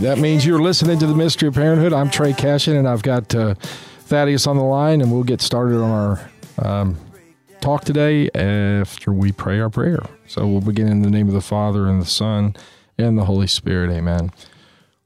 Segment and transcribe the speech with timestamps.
[0.00, 1.92] That means you're listening to the Mystery of Parenthood.
[1.92, 5.76] I'm Trey Cashin, and I've got uh, Thaddeus on the line, and we'll get started
[5.76, 6.96] on our um,
[7.60, 10.00] talk today after we pray our prayer.
[10.26, 12.56] So we'll begin in the name of the Father, and the Son,
[12.96, 13.90] and the Holy Spirit.
[13.90, 14.32] Amen.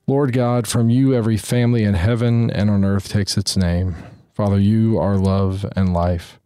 [0.06, 3.96] Lord God, from you every family in heaven and on earth takes its name.
[4.32, 6.38] Father, you are love and life.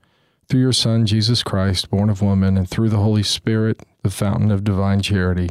[0.49, 4.51] Through your Son, Jesus Christ, born of woman, and through the Holy Spirit, the fountain
[4.51, 5.51] of divine charity,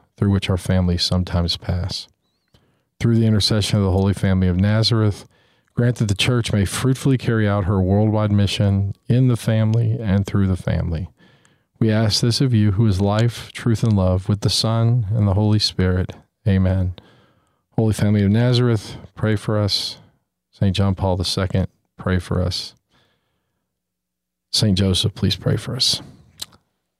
[0.21, 2.07] through which our families sometimes pass.
[2.99, 5.27] Through the intercession of the Holy Family of Nazareth,
[5.73, 10.23] grant that the Church may fruitfully carry out her worldwide mission in the family and
[10.23, 11.09] through the family.
[11.79, 15.27] We ask this of you, who is life, truth, and love, with the Son and
[15.27, 16.11] the Holy Spirit.
[16.47, 16.93] Amen.
[17.71, 19.97] Holy Family of Nazareth, pray for us.
[20.51, 20.75] St.
[20.75, 21.65] John Paul II,
[21.97, 22.75] pray for us.
[24.51, 24.77] St.
[24.77, 25.99] Joseph, please pray for us.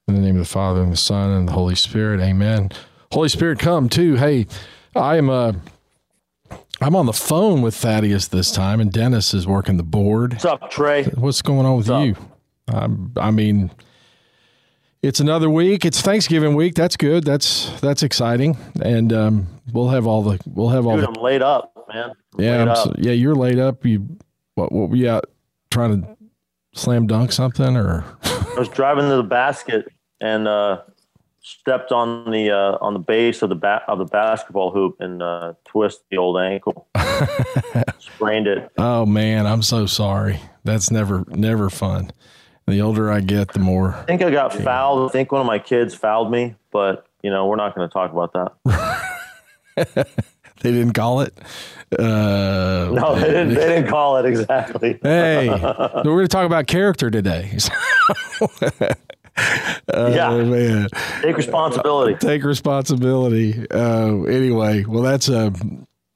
[0.07, 2.19] In the name of the Father, and the Son, and the Holy Spirit.
[2.19, 2.71] Amen.
[3.11, 4.15] Holy Spirit, come too.
[4.15, 4.47] Hey,
[4.95, 5.53] I am uh,
[6.79, 10.33] I'm on the phone with Thaddeus this time, and Dennis is working the board.
[10.33, 11.03] What's up, Trey?
[11.03, 12.15] What's going on with you?
[12.67, 13.69] Um, I mean,
[15.01, 15.83] it's another week.
[15.83, 16.75] It's Thanksgiving week.
[16.75, 17.25] That's good.
[17.25, 21.21] That's that's exciting, and um, we'll have all the we'll have all Dude, the I'm
[21.21, 22.11] laid up, man.
[22.37, 22.95] I'm yeah up.
[22.97, 23.11] yeah.
[23.11, 23.85] You're laid up.
[23.85, 24.17] You
[24.55, 25.25] what what were you out
[25.69, 26.17] trying to
[26.73, 30.81] slam dunk something or I was driving to the basket and uh,
[31.41, 35.21] stepped on the uh, on the base of the ba- of the basketball hoop and
[35.23, 36.87] uh, twisted the old ankle.
[37.99, 38.71] Sprained it.
[38.77, 40.39] oh man, I'm so sorry.
[40.63, 42.11] That's never never fun.
[42.67, 45.09] The older I get, the more I think I got fouled.
[45.09, 47.91] I think one of my kids fouled me, but you know we're not going to
[47.93, 50.07] talk about that.
[50.61, 51.33] they didn't call it.
[51.97, 53.55] Uh, No, they didn't.
[53.55, 54.99] They didn't call it exactly.
[55.01, 57.57] Hey, we're going to talk about character today.
[59.93, 60.43] oh, Yeah.
[60.43, 60.87] man.
[61.21, 62.15] Take responsibility.
[62.15, 63.65] Take responsibility.
[63.69, 65.51] Uh, anyway, well, that's uh,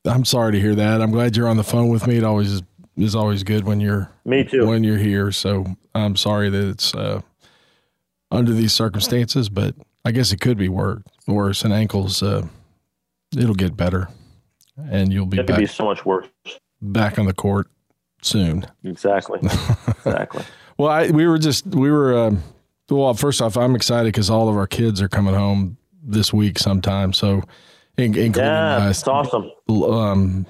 [0.06, 1.02] I'm sorry to hear that.
[1.02, 2.18] I'm glad you're on the phone with me.
[2.18, 2.62] It always is,
[2.98, 4.68] is always good when you're Me too.
[4.68, 5.32] when you're here.
[5.32, 7.22] So I'm sorry that it's uh,
[8.32, 11.02] under these circumstances, but I guess it could be worse.
[11.28, 12.46] Worse, and ankles, uh,
[13.36, 14.10] it'll get better,
[14.78, 16.28] and you'll be It could back be so much worse.
[16.82, 17.68] back on the court
[18.22, 18.66] soon.
[18.84, 19.40] Exactly.
[19.42, 20.44] Exactly.
[20.78, 22.18] Well, I, we were just we were.
[22.28, 22.44] Um,
[22.90, 26.60] well, first off, I'm excited because all of our kids are coming home this week
[26.60, 27.14] sometime.
[27.14, 27.42] So,
[27.98, 29.50] including Yeah, my it's awesome.
[29.70, 30.46] um,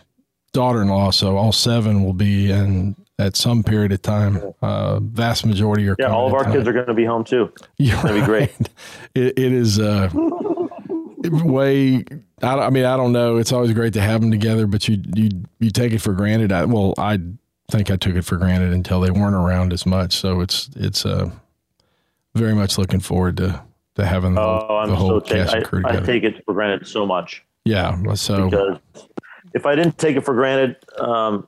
[0.54, 1.12] daughter-in-law.
[1.12, 4.42] So all seven will be in at some period of time.
[4.62, 5.96] Uh, vast majority are.
[5.98, 6.56] Yeah, all of our tonight.
[6.58, 7.52] kids are going to be home too.
[7.78, 8.52] You're gonna be great.
[9.16, 10.10] It, it is uh,
[11.24, 12.04] way.
[12.42, 13.38] I, I mean, I don't know.
[13.38, 15.30] It's always great to have them together, but you you
[15.60, 16.52] you take it for granted.
[16.52, 17.20] I, well, I
[17.72, 20.14] think I took it for granted until they weren't around as much.
[20.16, 21.32] So it's it's uh,
[22.36, 23.62] very much looking forward to
[23.96, 26.06] to having the, whole- Oh, I'm the whole so cast I, and crew I together.
[26.06, 28.14] take it for granted so much yeah.
[28.14, 28.78] So because
[29.54, 31.48] if I didn't take it for granted, um,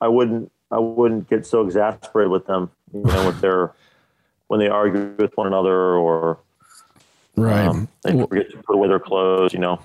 [0.00, 2.70] I wouldn't I wouldn't get so exasperated with them.
[2.94, 3.72] You know, with their
[4.48, 6.38] when they argue with one another or
[7.36, 7.66] right.
[7.66, 9.52] um, they well, forget to put away their clothes.
[9.52, 9.78] You know,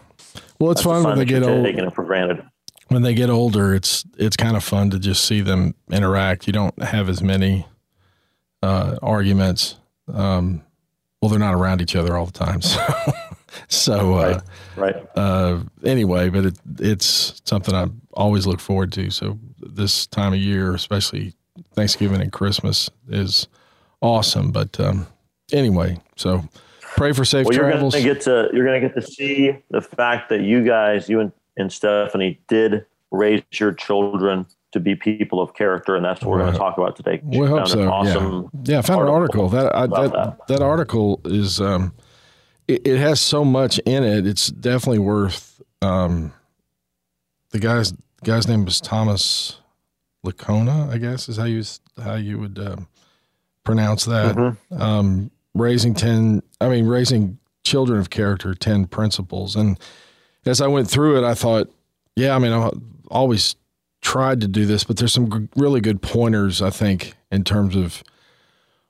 [0.59, 1.65] well, it's That's fun when they get old.
[1.65, 2.41] taking it for granted.
[2.87, 6.47] when they get older, it's it's kind of fun to just see them interact.
[6.47, 7.65] You don't have as many
[8.63, 9.75] uh, arguments.
[10.13, 10.61] Um,
[11.21, 12.79] well, they're not around each other all the time, so
[13.67, 14.39] so uh,
[14.75, 14.95] Right.
[15.15, 16.29] uh, anyway.
[16.29, 19.09] But it, it's something I always look forward to.
[19.09, 21.33] So this time of year, especially
[21.73, 23.47] Thanksgiving and Christmas, is
[24.01, 24.51] awesome.
[24.51, 25.07] But um,
[25.51, 26.47] anyway, so
[26.81, 27.93] pray for safe Well, you're travels.
[27.95, 31.19] to get to you're going to get to see the fact that you guys, you
[31.19, 36.31] and, and Stephanie, did raise your children to be people of character, and that's what
[36.31, 37.21] we're going to talk about today.
[37.23, 37.89] We hope so.
[37.89, 38.49] Awesome.
[38.63, 38.79] yeah, yeah.
[38.79, 41.93] I found an article that I, about that, that article is um,
[42.67, 44.27] it, it has so much in it.
[44.27, 46.33] It's definitely worth um,
[47.51, 49.59] the guy's the guy's name was Thomas
[50.25, 51.63] Lickona, I guess is how you
[52.03, 52.77] how you would uh,
[53.63, 54.35] pronounce that.
[54.35, 54.81] Mm-hmm.
[54.81, 59.55] Um, raising ten, I mean, raising children of character, ten principles.
[59.55, 59.79] And
[60.45, 61.71] as I went through it, I thought,
[62.15, 62.69] yeah, I mean, I
[63.09, 63.55] always
[64.07, 67.75] tried to do this, but there's some g- really good pointers, I think, in terms
[67.75, 68.03] of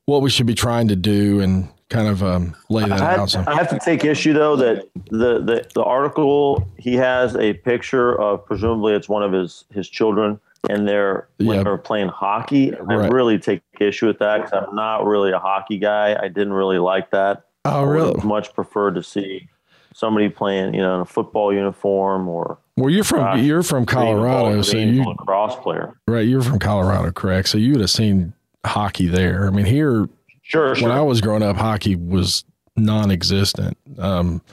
[0.05, 3.31] what we should be trying to do and kind of um, lay that I out.
[3.31, 3.43] So.
[3.47, 8.19] I have to take issue though that the, the the article he has a picture
[8.21, 12.75] of presumably it's one of his his children and they're when they're playing hockey.
[12.75, 13.11] I right.
[13.11, 16.15] really take issue with that because I'm not really a hockey guy.
[16.21, 17.45] I didn't really like that.
[17.65, 18.21] Oh, really?
[18.23, 19.49] much preferred to see
[19.95, 22.59] somebody playing, you know, in a football uniform or.
[22.77, 26.27] Well, you're from gosh, you're from Colorado, so you cross player, right?
[26.27, 27.49] You're from Colorado, correct?
[27.49, 28.33] So you would have seen
[28.63, 29.47] hockey there.
[29.47, 30.07] I mean, here,
[30.43, 30.75] sure.
[30.75, 32.45] When I was growing up, hockey was
[32.75, 33.75] non-existent.
[33.97, 34.43] Um,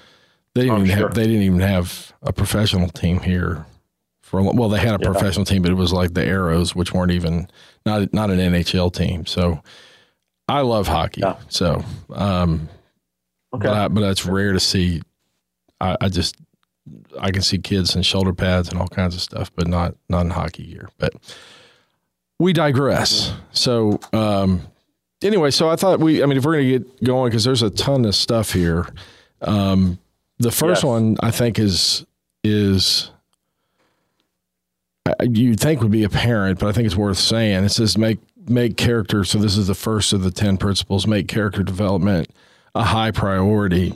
[0.55, 1.09] they didn't even sure.
[1.09, 3.67] have they didn't even have a professional team here.
[4.23, 5.12] For well, they had a yeah.
[5.12, 7.47] professional team, but it was like the Arrows, which weren't even
[7.85, 9.27] not not an NHL team.
[9.27, 9.62] So
[10.49, 11.20] I love hockey.
[11.20, 11.37] Yeah.
[11.49, 12.70] So, um,
[13.53, 15.03] okay, but, I, but it's rare to see
[15.81, 16.37] I, I just
[17.19, 20.22] I can see kids in shoulder pads and all kinds of stuff, but not not
[20.22, 20.90] in hockey gear.
[20.98, 21.14] But
[22.38, 23.32] we digress.
[23.52, 24.62] So um,
[25.22, 26.22] anyway, so I thought we.
[26.22, 28.86] I mean, if we're going to get going, because there's a ton of stuff here.
[29.40, 29.98] Um,
[30.38, 30.84] the first yes.
[30.84, 32.04] one I think is
[32.42, 33.10] is
[35.22, 37.64] you'd think would be apparent, but I think it's worth saying.
[37.64, 39.25] It says make make character.
[39.25, 41.06] So this is the first of the ten principles.
[41.06, 42.28] Make character development
[42.75, 43.94] a high priority.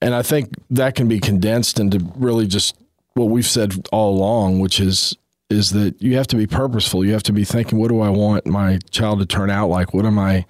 [0.00, 2.76] And I think that can be condensed into really just
[3.14, 5.16] what we've said all along, which is
[5.48, 7.04] is that you have to be purposeful.
[7.04, 9.94] You have to be thinking, what do I want my child to turn out like?
[9.94, 10.44] What am I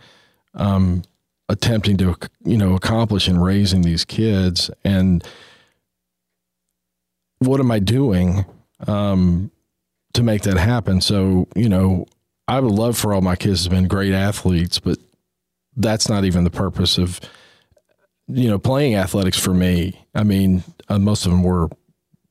[0.55, 1.03] um,
[1.49, 5.27] attempting to you know accomplish in raising these kids, and
[7.39, 8.47] what am I doing
[8.87, 9.51] um,
[10.15, 11.01] to make that happen?
[11.01, 12.07] So you know,
[12.49, 14.99] I would love for all my kids to have been great athletes, but
[15.77, 17.21] that's not even the purpose of
[18.29, 21.69] you know, playing athletics for me, I mean, uh, most of them were,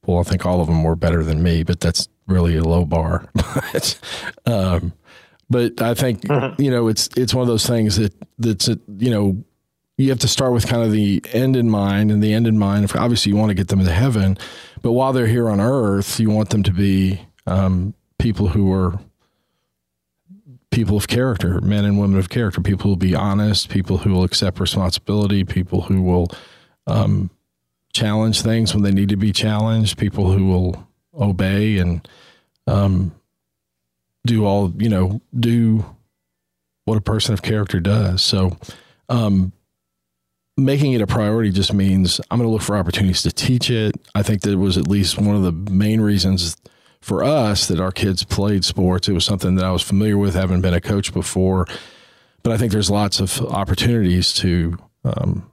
[0.06, 2.86] well, I think all of them were better than me, but that's really a low
[2.86, 3.30] bar.
[3.34, 4.00] but,
[4.46, 4.94] um,
[5.50, 6.62] but I think mm-hmm.
[6.62, 9.44] you know it's it's one of those things that that's a, you know
[9.98, 12.58] you have to start with kind of the end in mind, and the end in
[12.58, 12.92] mind.
[12.96, 14.38] Obviously, you want to get them to heaven,
[14.82, 19.00] but while they're here on earth, you want them to be um, people who are
[20.76, 24.12] people of character, men and women of character, people who will be honest, people who
[24.12, 26.28] will accept responsibility, people who will
[26.86, 27.30] um,
[27.94, 30.88] challenge things when they need to be challenged, people who will
[31.18, 32.06] obey and
[32.68, 33.16] um,
[34.28, 35.86] do all, you know, do
[36.84, 38.22] what a person of character does.
[38.22, 38.58] So,
[39.08, 39.54] um,
[40.58, 43.96] making it a priority just means I'm going to look for opportunities to teach it.
[44.14, 46.58] I think that was at least one of the main reasons
[47.06, 49.08] for us that our kids played sports.
[49.08, 51.68] It was something that I was familiar with, having been a coach before.
[52.42, 55.52] But I think there's lots of opportunities to um,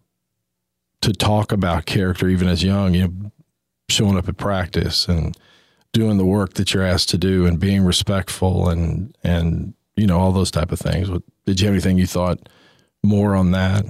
[1.03, 2.95] to talk about character even as young.
[2.95, 3.33] You know,
[3.91, 5.37] showing up at practice and
[5.93, 10.19] doing the work that you're asked to do, and being respectful, and and you know
[10.19, 11.11] all those type of things.
[11.45, 12.49] Did you have anything you thought
[13.03, 13.85] more on that?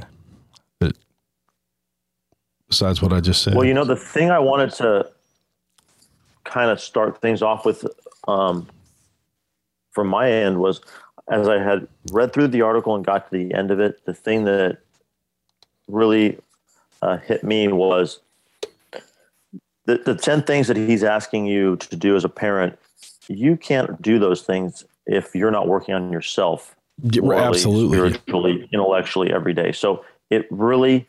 [0.81, 0.97] That
[2.69, 3.55] besides what I just said.
[3.55, 5.13] Well, you know, the thing I wanted to
[6.45, 7.87] kind of start things off with
[8.29, 8.69] um,
[9.91, 10.81] from my end was
[11.31, 14.15] as I had read through the article and got to the end of it, the
[14.15, 14.79] thing that
[15.89, 16.39] really
[17.01, 18.21] uh, hit me was
[19.85, 22.79] the, the 10 things that he's asking you to do as a parent.
[23.29, 26.75] You can't do those things if you're not working on yourself.
[27.03, 28.13] Morally, Absolutely.
[28.13, 29.73] Spiritually, intellectually every day.
[29.73, 31.09] So it really,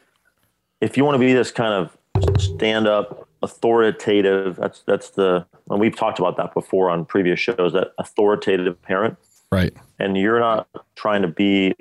[0.82, 4.56] if you want to be this kind of stand up, authoritative.
[4.56, 7.74] That's that's the and we've talked about that before on previous shows.
[7.74, 9.18] That authoritative parent,
[9.52, 9.74] right?
[10.00, 11.76] And you're not trying to be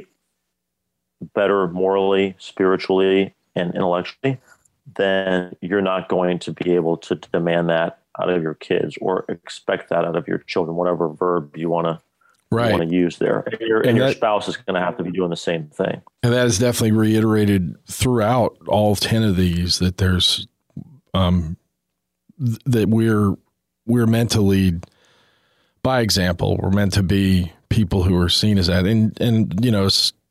[1.34, 4.38] better morally, spiritually, and intellectually.
[4.96, 9.24] Then you're not going to be able to demand that out of your kids or
[9.28, 12.00] expect that out of your children, whatever verb you want to
[12.50, 12.72] right.
[12.72, 13.44] want to use there.
[13.46, 15.36] And your, and and your that, spouse is going to have to be doing the
[15.36, 16.02] same thing.
[16.22, 20.46] And that is definitely reiterated throughout all 10 of these that there's
[21.14, 21.56] um,
[22.38, 23.34] th- that we're
[23.86, 24.84] we're meant to lead
[25.82, 26.56] by example.
[26.60, 29.88] We're meant to be people who are seen as that, and and you know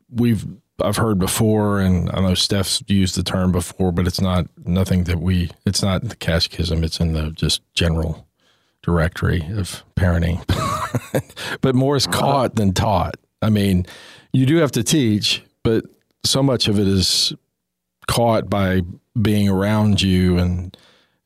[0.10, 0.46] we've
[0.84, 5.06] I've heard before, and I know Steph's used the term before, but it's not nothing
[5.06, 5.52] that we.
[5.66, 6.84] It's not the catechism.
[6.84, 8.28] It's in the just general
[8.82, 10.44] directory of parenting.
[11.62, 13.16] but more is caught than taught.
[13.42, 13.86] I mean,
[14.34, 15.86] you do have to teach, but
[16.24, 17.34] so much of it is
[18.08, 18.82] caught by
[19.20, 20.76] being around you and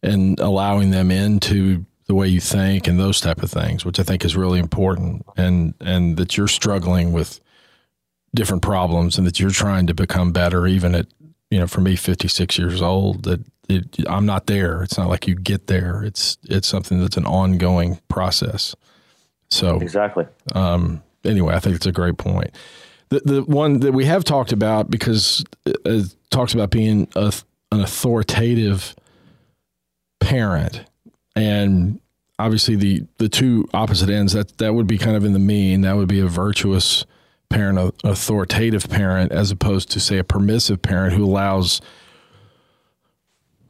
[0.03, 4.03] and allowing them into the way you think, and those type of things, which I
[4.03, 7.39] think is really important, and and that you're struggling with
[8.33, 11.07] different problems, and that you're trying to become better, even at
[11.49, 13.39] you know, for me, 56 years old, that
[13.69, 14.83] it, I'm not there.
[14.83, 16.03] It's not like you get there.
[16.03, 18.75] It's it's something that's an ongoing process.
[19.49, 20.25] So exactly.
[20.53, 22.51] Um, anyway, I think it's a great point.
[23.09, 27.33] The the one that we have talked about because it talks about being a,
[27.75, 28.95] an authoritative
[30.19, 30.85] parent,
[31.35, 31.99] and
[32.39, 35.81] obviously the the two opposite ends that that would be kind of in the mean.
[35.81, 37.05] That would be a virtuous
[37.49, 41.81] parent, an authoritative parent, as opposed to say a permissive parent who allows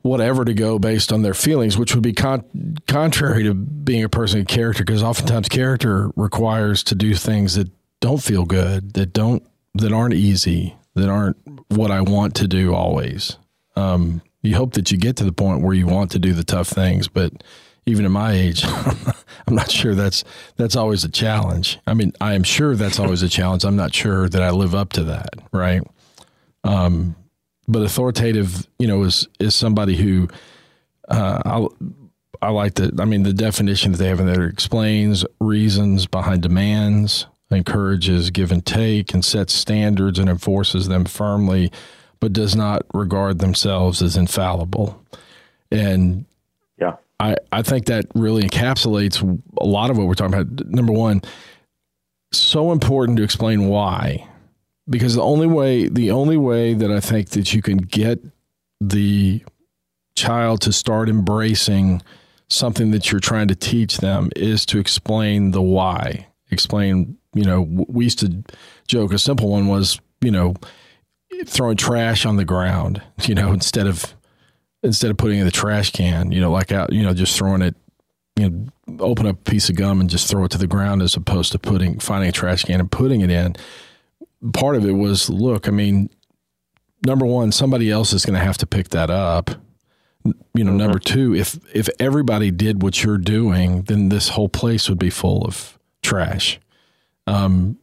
[0.01, 4.09] whatever to go based on their feelings, which would be con- contrary to being a
[4.09, 7.69] person of character, because oftentimes character requires to do things that
[8.01, 9.43] don't feel good, that don't,
[9.73, 11.37] that aren't easy, that aren't
[11.69, 13.37] what I want to do always.
[13.75, 16.43] Um, you hope that you get to the point where you want to do the
[16.43, 17.43] tough things, but
[17.85, 18.63] even at my age,
[19.47, 20.23] I'm not sure that's
[20.55, 21.79] that's always a challenge.
[21.85, 23.63] I mean, I am sure that's always a challenge.
[23.63, 25.81] I'm not sure that I live up to that, right?
[26.63, 27.15] Um,
[27.67, 30.27] but authoritative, you know, is is somebody who
[31.09, 31.67] uh, I
[32.41, 32.95] I like the.
[32.99, 38.51] I mean, the definition that they have in there explains reasons behind demands, encourages give
[38.51, 41.71] and take, and sets standards and enforces them firmly,
[42.19, 45.01] but does not regard themselves as infallible.
[45.71, 46.25] And
[46.77, 49.21] yeah, I I think that really encapsulates
[49.59, 50.67] a lot of what we're talking about.
[50.67, 51.21] Number one,
[52.31, 54.27] so important to explain why
[54.89, 58.19] because the only way the only way that I think that you can get
[58.79, 59.43] the
[60.15, 62.01] child to start embracing
[62.49, 66.27] something that you're trying to teach them is to explain the why.
[66.51, 68.43] Explain, you know, we used to
[68.87, 70.53] joke a simple one was, you know,
[71.45, 74.13] throwing trash on the ground, you know, instead of
[74.83, 77.37] instead of putting it in the trash can, you know, like out, you know, just
[77.37, 77.75] throwing it
[78.35, 78.67] you know,
[78.99, 81.51] open up a piece of gum and just throw it to the ground as opposed
[81.53, 83.55] to putting finding a trash can and putting it in
[84.53, 86.09] part of it was look, I mean,
[87.05, 89.51] number one, somebody else is going to have to pick that up.
[90.23, 90.77] You know, mm-hmm.
[90.77, 95.11] number two, if if everybody did what you're doing, then this whole place would be
[95.11, 96.59] full of trash.
[97.27, 97.77] Um,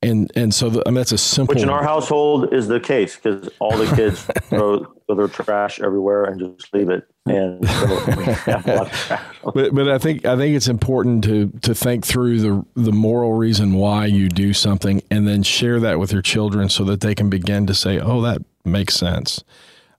[0.00, 1.54] and and so the, I mean that's a simple.
[1.54, 5.80] Which in our household is the case because all the kids throw, throw their trash
[5.80, 7.04] everywhere and just leave it.
[7.26, 9.20] And so
[9.54, 13.34] but but I think I think it's important to to think through the the moral
[13.34, 17.14] reason why you do something and then share that with your children so that they
[17.14, 19.42] can begin to say, oh, that makes sense.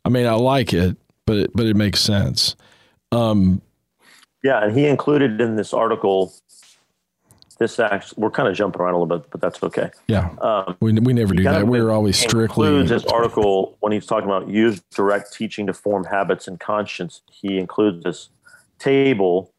[0.05, 2.55] I mean, I like it, but it, but it makes sense.
[3.11, 3.61] Um,
[4.43, 6.33] yeah, and he included in this article
[7.59, 9.91] this actually we're kind of jumping around a little bit, but that's okay.
[10.07, 11.67] Yeah, um, we we never do that.
[11.67, 12.67] We're always strictly.
[12.67, 17.21] Includes this article when he's talking about use direct teaching to form habits and conscience.
[17.29, 18.29] He includes this
[18.79, 19.53] table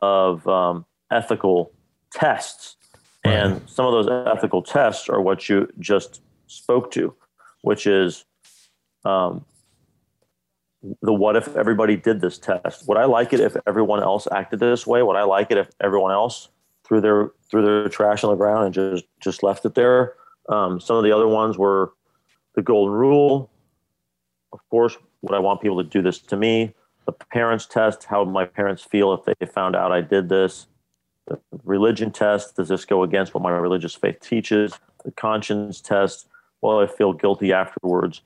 [0.00, 1.72] of um, ethical
[2.10, 2.76] tests,
[3.24, 3.34] right.
[3.34, 7.14] and some of those ethical tests are what you just spoke to,
[7.60, 8.24] which is.
[9.04, 9.44] Um,
[11.00, 12.88] the what if everybody did this test?
[12.88, 15.00] Would I like it if everyone else acted this way?
[15.00, 16.48] Would I like it if everyone else
[16.92, 20.12] threw their threw their trash on the ground and just just left it there.
[20.50, 21.92] Um, some of the other ones were
[22.54, 23.50] the golden rule.
[24.52, 26.74] Of course, would I want people to do this to me?
[27.06, 28.04] The parents test.
[28.04, 30.66] How my parents feel if they found out I did this?
[31.28, 32.56] The religion test.
[32.56, 34.78] Does this go against what my religious faith teaches?
[35.02, 36.28] The conscience test.
[36.60, 38.20] Well, I feel guilty afterwards.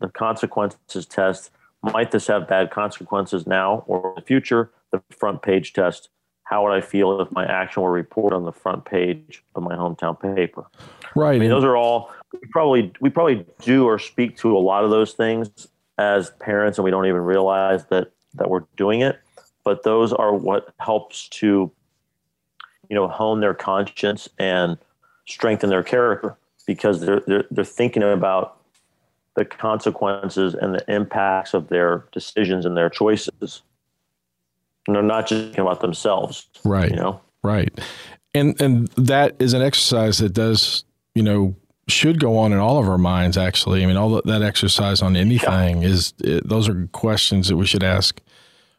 [0.00, 1.50] The consequences test.
[1.82, 4.70] Might this have bad consequences now or in the future?
[4.92, 6.08] The front page test
[6.52, 9.74] how would I feel if my action were reported on the front page of my
[9.74, 10.66] hometown paper?
[11.16, 11.36] Right.
[11.36, 14.84] I mean, those are all we probably we probably do or speak to a lot
[14.84, 19.18] of those things as parents, and we don't even realize that that we're doing it.
[19.64, 21.72] But those are what helps to,
[22.90, 24.76] you know, hone their conscience and
[25.26, 28.58] strengthen their character because they're they're, they're thinking about
[29.36, 33.62] the consequences and the impacts of their decisions and their choices
[34.86, 36.48] and they're not just thinking about themselves.
[36.64, 36.90] Right.
[36.90, 37.20] You know.
[37.42, 37.72] Right.
[38.34, 40.84] And and that is an exercise that does
[41.14, 41.54] you know
[41.88, 43.36] should go on in all of our minds.
[43.36, 45.88] Actually, I mean, all that exercise on anything yeah.
[45.88, 48.20] is it, those are questions that we should ask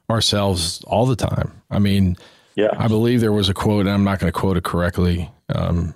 [0.09, 1.61] ourselves all the time.
[1.69, 2.17] I mean,
[2.55, 5.29] yeah, I believe there was a quote, and I'm not going to quote it correctly,
[5.49, 5.93] um,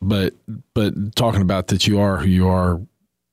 [0.00, 0.34] but
[0.74, 2.80] but talking about that you are who you are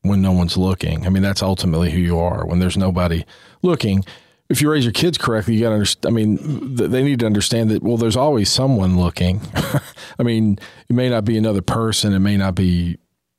[0.04, 1.06] when no one's looking.
[1.06, 3.26] I mean, that's ultimately who you are when there's nobody
[3.62, 4.04] looking
[4.52, 6.14] if you raise your kids correctly, you got to understand.
[6.14, 7.82] I mean, they need to understand that.
[7.82, 9.42] Well, there's always someone looking.
[10.20, 12.98] I mean, it may not be another person, it may not be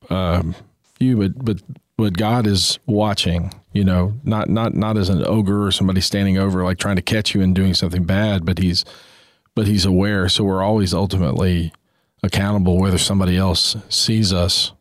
[0.08, 0.54] um,
[0.98, 1.62] you, but but
[1.98, 3.52] but God is watching.
[3.72, 7.02] You know, not not not as an ogre or somebody standing over like trying to
[7.02, 8.84] catch you and doing something bad, but he's
[9.54, 10.28] but he's aware.
[10.28, 11.72] So we're always ultimately
[12.22, 14.72] accountable whether somebody else sees us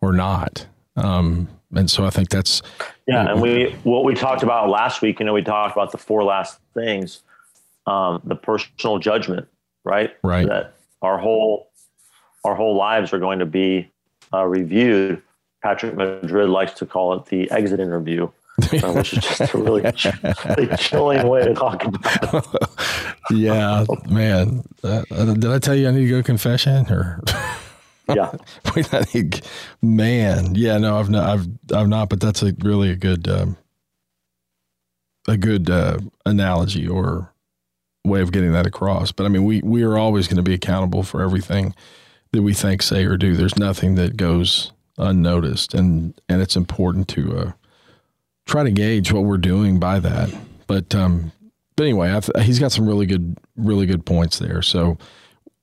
[0.00, 0.66] or not.
[0.96, 2.62] Um, and so I think that's
[3.06, 3.32] yeah.
[3.32, 5.20] And we what we talked about last week.
[5.20, 7.22] You know, we talked about the four last things,
[7.86, 9.48] um, the personal judgment,
[9.84, 10.16] right?
[10.22, 10.46] Right.
[10.46, 11.70] That our whole
[12.44, 13.90] our whole lives are going to be
[14.32, 15.22] uh, reviewed.
[15.62, 18.28] Patrick Madrid likes to call it the exit interview.
[18.82, 19.80] Uh, which is just a really,
[20.56, 22.70] really chilling way to talk about it.
[23.30, 24.62] yeah, man.
[24.84, 27.22] Uh, did I tell you I need to go confession or?
[28.14, 29.40] yeah.
[29.82, 30.54] man.
[30.54, 31.28] Yeah, no, I've not.
[31.28, 32.08] I've I've not.
[32.08, 33.56] But that's a really a good um,
[35.28, 37.32] a good uh, analogy or
[38.04, 39.12] way of getting that across.
[39.12, 41.74] But I mean, we we are always going to be accountable for everything
[42.32, 43.36] that we think, say, or do.
[43.36, 47.52] There's nothing that goes unnoticed, and and it's important to uh,
[48.46, 50.30] try to gauge what we're doing by that.
[50.66, 51.32] But um,
[51.76, 54.62] but anyway, he's got some really good really good points there.
[54.62, 54.98] So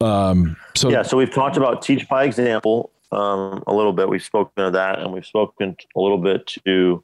[0.02, 4.10] um, so yeah, so we've talked about teach by example um, a little bit.
[4.10, 7.04] We've spoken of that, and we've spoken a little bit to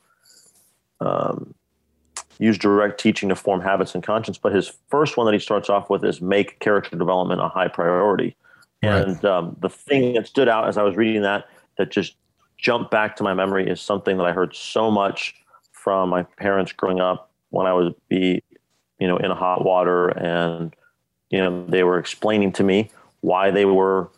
[1.00, 1.54] um,
[2.40, 4.38] use direct teaching to form habits and conscience.
[4.38, 7.68] But his first one that he starts off with is make character development a high
[7.68, 8.36] priority.
[8.84, 9.08] Right.
[9.08, 11.46] And um, the thing that stood out as I was reading that
[11.78, 12.16] that just
[12.58, 15.36] jumped back to my memory is something that I heard so much
[15.72, 18.44] from my parents growing up when I was be,
[19.00, 20.76] you know, in hot water and
[21.34, 24.12] you know, they were explaining to me why they were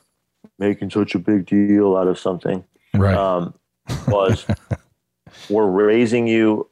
[0.59, 2.61] making such a big deal out of something.
[2.93, 3.15] Right.
[3.15, 3.53] Um,
[4.09, 4.45] was
[5.49, 6.69] we're raising you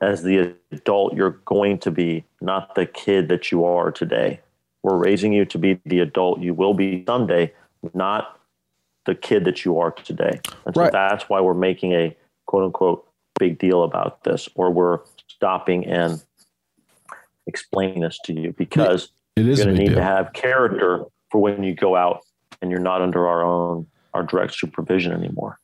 [0.00, 4.40] as the adult you're going to be, not the kid that you are today.
[4.84, 7.52] We're raising you to be the adult you will be someday,
[7.92, 8.38] not
[9.04, 10.40] the kid that you are today.
[10.64, 10.92] And so right.
[10.92, 16.22] that's why we're making a quote unquote big deal about this, or we're stopping and
[17.48, 21.62] explaining this to you because it is going to need to have character for when
[21.62, 22.24] you go out
[22.60, 25.58] and you're not under our own our direct supervision anymore.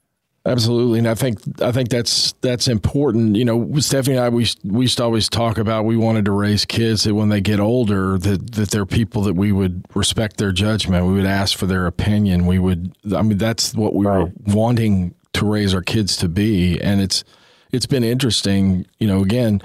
[0.46, 3.36] Absolutely, and I think I think that's that's important.
[3.36, 6.30] You know, Stephanie and I we we used to always talk about we wanted to
[6.30, 10.38] raise kids that when they get older that that they're people that we would respect
[10.38, 11.06] their judgment.
[11.06, 12.46] We would ask for their opinion.
[12.46, 12.96] We would.
[13.14, 14.20] I mean, that's what we right.
[14.20, 17.24] were wanting to raise our kids to be, and it's
[17.70, 18.86] it's been interesting.
[18.98, 19.60] You know, again,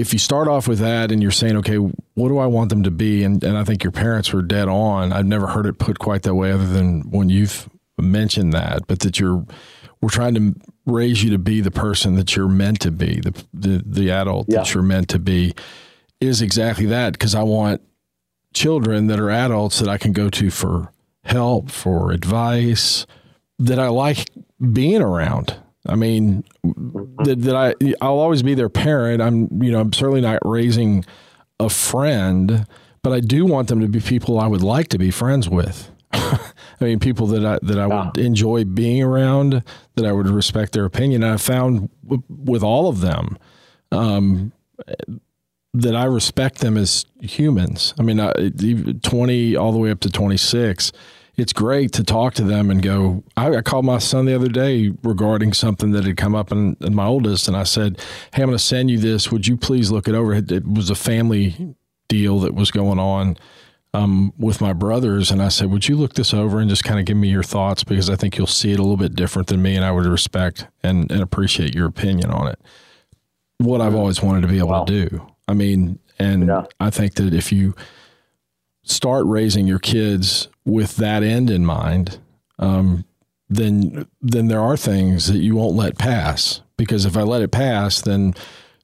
[0.00, 2.82] if you start off with that and you're saying, okay, what do I want them
[2.84, 3.22] to be?
[3.22, 5.12] And, and I think your parents were dead on.
[5.12, 9.00] I've never heard it put quite that way other than when you've mentioned that, but
[9.00, 9.44] that you're,
[10.00, 10.54] we're trying to
[10.86, 14.46] raise you to be the person that you're meant to be, the, the, the adult
[14.48, 14.58] yeah.
[14.58, 15.54] that you're meant to be
[16.18, 17.18] is exactly that.
[17.18, 17.82] Cause I want
[18.54, 20.90] children that are adults that I can go to for
[21.24, 23.06] help, for advice,
[23.58, 24.30] that I like
[24.72, 25.56] being around.
[25.86, 29.22] I mean, that, that I I'll always be their parent.
[29.22, 31.04] I'm you know I'm certainly not raising
[31.58, 32.66] a friend,
[33.02, 35.90] but I do want them to be people I would like to be friends with.
[36.12, 36.40] I
[36.80, 39.62] mean, people that I that I would enjoy being around,
[39.94, 41.24] that I would respect their opinion.
[41.24, 43.38] I found w- with all of them
[43.92, 44.52] um,
[45.72, 47.94] that I respect them as humans.
[47.98, 48.32] I mean, I,
[49.02, 50.92] twenty all the way up to twenty six
[51.36, 53.24] it's great to talk to them and go.
[53.36, 56.76] I, I, called my son the other day regarding something that had come up in,
[56.80, 57.98] in my oldest, and I said,
[58.32, 59.30] "Hey, I'm going to send you this.
[59.30, 61.74] Would you please look it over?" It, it was a family
[62.08, 63.36] deal that was going on
[63.94, 67.00] um, with my brothers, and I said, "Would you look this over and just kind
[67.00, 69.48] of give me your thoughts because I think you'll see it a little bit different
[69.48, 72.60] than me, and I would respect and, and appreciate your opinion on it."
[73.58, 74.84] What I've always wanted to be able wow.
[74.84, 75.26] to do.
[75.46, 76.64] I mean, and yeah.
[76.78, 77.74] I think that if you
[78.82, 82.18] start raising your kids with that end in mind,
[82.58, 83.04] um,
[83.48, 87.50] then then there are things that you won't let pass because if I let it
[87.50, 88.34] pass, then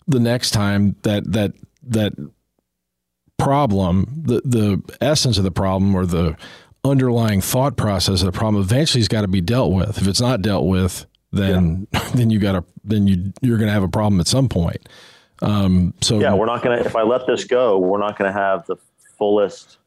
[0.06, 1.52] the next time that that
[1.84, 2.12] that
[3.38, 6.36] problem, the the essence of the problem or the
[6.84, 9.98] underlying thought process of the problem eventually has got to be dealt with.
[9.98, 12.10] If it's not dealt with, then yeah.
[12.14, 14.88] then you got to then you you're going to have a problem at some point.
[15.42, 16.84] Um, so yeah, we're not going to.
[16.84, 18.76] If I let this go, we're not going to have the
[19.18, 19.78] fullest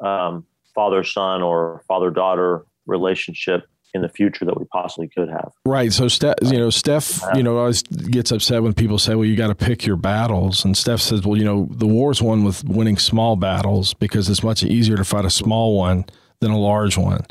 [0.00, 5.52] um, father son or father daughter relationship in the future that we possibly could have.
[5.64, 5.92] Right.
[5.92, 9.24] So, Steph, uh, you know, Steph, you know, always gets upset when people say, well,
[9.24, 10.64] you got to pick your battles.
[10.64, 14.42] And Steph says, well, you know, the war's won with winning small battles because it's
[14.42, 16.04] much easier to fight a small one
[16.40, 17.24] than a large one.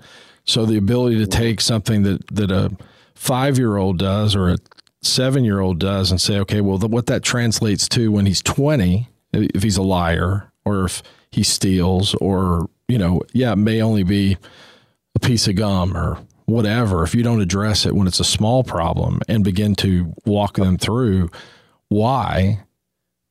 [0.46, 2.72] So, the ability to take something that, that a
[3.14, 4.58] five year old does or a
[5.02, 8.42] seven year old does and say, okay, well, the, what that translates to when he's
[8.42, 13.82] 20, if he's a liar or if he steals or, you know, yeah, it may
[13.82, 14.38] only be
[15.16, 18.64] a piece of gum or whatever, if you don't address it when it's a small
[18.64, 21.30] problem and begin to walk them through
[21.90, 22.60] why,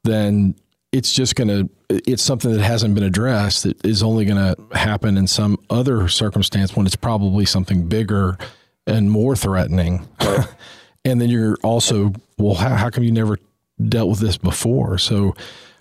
[0.04, 0.54] then
[0.92, 4.76] it's just going to it's something that hasn't been addressed that is only going to
[4.76, 8.38] happen in some other circumstance when it's probably something bigger
[8.86, 10.08] and more threatening.
[11.04, 13.38] And then you're also, well, how, how come you never
[13.88, 14.98] dealt with this before?
[14.98, 15.34] So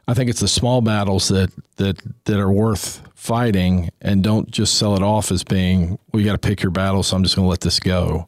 [0.07, 4.79] I think it's the small battles that that that are worth fighting, and don't just
[4.79, 7.35] sell it off as being, well, you got to pick your battle, so I'm just
[7.35, 8.27] going to let this go.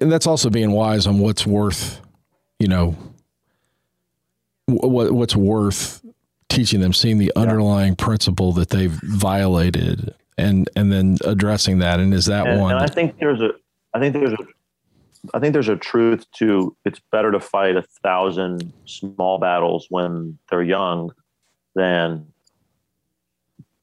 [0.00, 2.00] And that's also being wise on what's worth,
[2.58, 2.96] you know,
[4.66, 6.04] what what's worth
[6.48, 8.04] teaching them, seeing the underlying yeah.
[8.04, 12.00] principle that they've violated, and and then addressing that.
[12.00, 12.74] And is that and, one?
[12.74, 13.52] And I think there's a,
[13.94, 14.46] I think there's a,
[15.32, 20.38] I think there's a truth to it's better to fight a thousand small battles when
[20.50, 21.12] they're young
[21.76, 22.26] than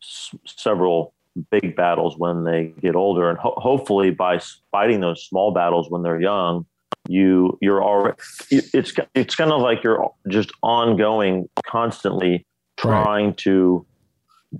[0.05, 1.13] s- several
[1.51, 3.29] big battles when they get older.
[3.29, 4.39] And ho- hopefully, by
[4.71, 6.65] fighting those small battles when they're young,
[7.07, 8.17] you you're already
[8.49, 12.45] it's it's kind of like you're just ongoing, constantly
[12.77, 13.37] trying right.
[13.37, 13.85] to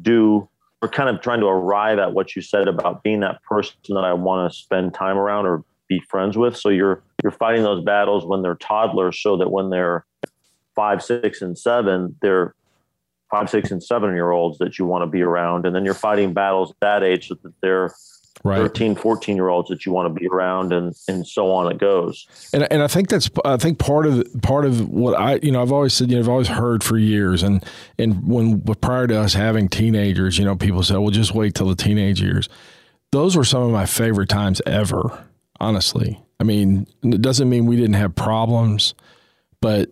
[0.01, 0.47] do
[0.81, 4.03] or kind of trying to arrive at what you said about being that person that
[4.03, 6.55] I want to spend time around or be friends with.
[6.58, 10.05] So you're you're fighting those battles when they're toddlers, so that when they're
[10.75, 12.53] five, six, and seven, they're
[13.36, 15.93] five, six, and seven year olds that you want to be around, and then you're
[15.93, 17.93] fighting battles at that age that they're
[18.45, 18.58] right.
[18.58, 21.78] 13, 14 year olds that you want to be around and, and so on it
[21.78, 22.28] goes.
[22.54, 25.62] And, and I think that's, I think part of, part of what I, you know,
[25.62, 27.63] I've always said, you know, I've always heard for years and,
[27.98, 31.67] and when prior to us having teenagers, you know, people said well, just wait till
[31.67, 32.48] the teenage years.
[33.12, 35.26] Those were some of my favorite times ever,
[35.60, 36.21] honestly.
[36.39, 38.93] I mean, it doesn't mean we didn't have problems,
[39.62, 39.89] but,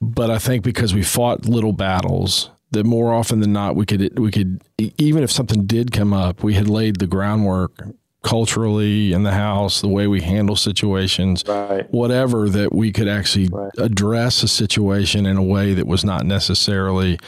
[0.00, 4.18] but I think because we fought little battles that more often than not we could
[4.18, 7.82] we could even if something did come up, we had laid the groundwork
[8.26, 11.88] culturally in the house, the way we handle situations, right.
[11.92, 13.70] whatever that we could actually right.
[13.78, 17.18] address a situation in a way that was not necessarily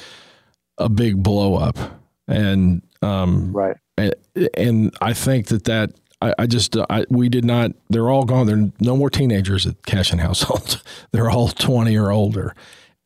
[0.76, 1.78] a big blow up.
[2.26, 3.76] And um, right.
[3.96, 4.14] And,
[4.54, 7.72] and I think that that I, I just I, we did not.
[7.90, 8.46] They're all gone.
[8.46, 10.82] There are no more teenagers at Cash Cashin household.
[11.12, 12.54] they're all twenty or older,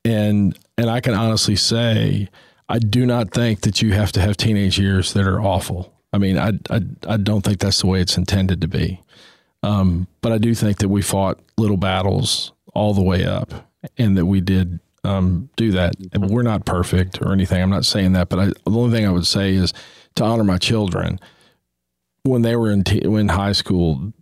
[0.04, 2.28] and and I can honestly say
[2.68, 5.92] I do not think that you have to have teenage years that are awful.
[6.12, 9.00] I mean, I I, I don't think that's the way it's intended to be.
[9.62, 13.52] Um, but I do think that we fought little battles all the way up,
[13.98, 15.94] and that we did um, do that.
[16.12, 17.62] And we're not perfect or anything.
[17.62, 19.72] I'm not saying that, but I, the only thing I would say is
[20.16, 21.20] to honor my children.
[22.24, 24.12] When they were in t- in high school,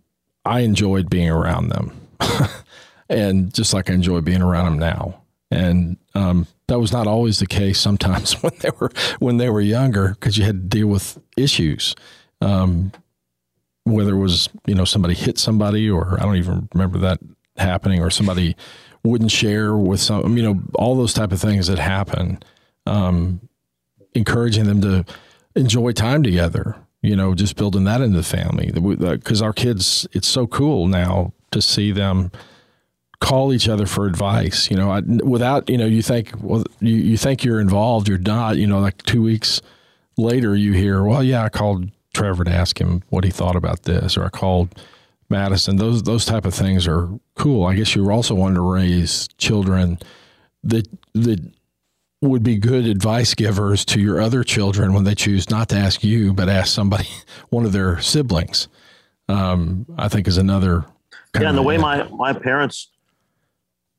[0.43, 2.07] I enjoyed being around them,
[3.09, 5.20] and just like I enjoy being around them now
[5.51, 7.79] and um, that was not always the case.
[7.79, 11.95] Sometimes when they were when they were younger, because you had to deal with issues,
[12.41, 12.91] um,
[13.83, 17.19] whether it was you know somebody hit somebody, or I don't even remember that
[17.57, 18.55] happening, or somebody
[19.03, 22.41] wouldn't share with some, you know, all those type of things that happen.
[22.85, 23.41] Um,
[24.13, 25.05] encouraging them to
[25.55, 28.71] enjoy time together, you know, just building that into the family.
[28.71, 32.31] Because our kids, it's so cool now to see them
[33.21, 34.69] call each other for advice.
[34.69, 38.17] You know, I, without you know, you think well, you, you think you're involved, you're
[38.17, 38.57] not.
[38.57, 39.61] You know, like two weeks
[40.17, 43.83] later, you hear, well, yeah, I called Trevor to ask him what he thought about
[43.83, 44.77] this, or I called
[45.29, 45.77] Madison.
[45.77, 47.65] Those those type of things are cool.
[47.65, 49.99] I guess you also wanting to raise children
[50.63, 51.39] that that
[52.21, 56.03] would be good advice givers to your other children when they choose not to ask
[56.03, 57.07] you, but ask somebody,
[57.49, 58.67] one of their siblings.
[59.29, 60.85] Um, I think is another.
[61.39, 62.90] Yeah, and the way my my parents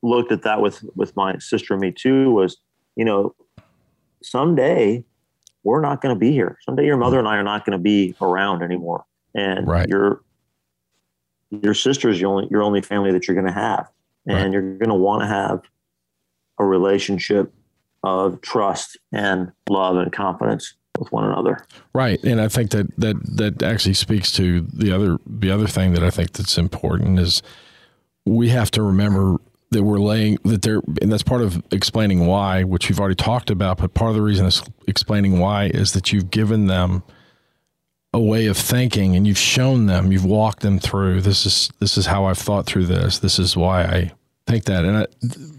[0.03, 2.57] looked at that with with my sister and me too was
[2.97, 3.35] you know
[4.23, 5.05] someday
[5.65, 7.83] we're not going to be here someday your mother and i are not going to
[7.83, 9.89] be around anymore and right.
[9.89, 10.23] your
[11.51, 13.89] your is your only your only family that you're going to have
[14.27, 14.53] and right.
[14.53, 15.63] you're going to want to have
[16.59, 17.53] a relationship
[18.03, 21.65] of trust and love and confidence with one another.
[21.95, 25.93] Right, and I think that that that actually speaks to the other the other thing
[25.95, 27.43] that I think that's important is
[28.25, 29.39] we have to remember
[29.73, 33.51] that we're laying that they're and that's part of explaining why which we've already talked
[33.51, 37.03] about but part of the reason is explaining why is that you've given them
[38.15, 41.97] a way of thinking and you've shown them you've walked them through this is this
[41.97, 44.13] is how I've thought through this this is why I
[44.47, 45.07] think that and I,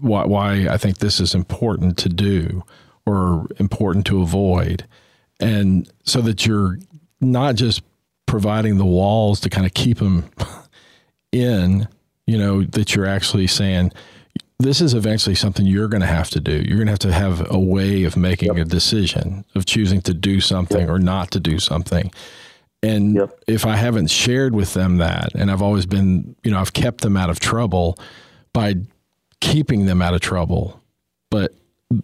[0.00, 2.62] why why I think this is important to do
[3.06, 4.86] or important to avoid.
[5.40, 6.78] And so that you're
[7.20, 7.82] not just
[8.26, 10.24] providing the walls to kind of keep them
[11.32, 11.88] in
[12.26, 13.92] you know, that you're actually saying,
[14.58, 16.52] this is eventually something you're going to have to do.
[16.52, 18.66] You're going to have to have a way of making yep.
[18.66, 20.88] a decision of choosing to do something yep.
[20.88, 22.10] or not to do something.
[22.82, 23.40] and Yep.
[23.46, 27.00] if I haven't shared with them that, and I've always been, you know, I've kept
[27.00, 27.96] them out of trouble
[28.52, 28.74] by
[29.40, 30.80] keeping them out of trouble,
[31.30, 31.52] but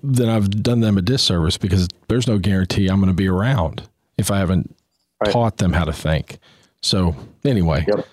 [0.02, 3.82] then I've done them a disservice because there's no guarantee I'm going to be around
[4.18, 4.74] if I haven't
[5.22, 5.32] Right.
[5.32, 6.38] taught them how to think.
[6.80, 8.06] So anyway, Yep.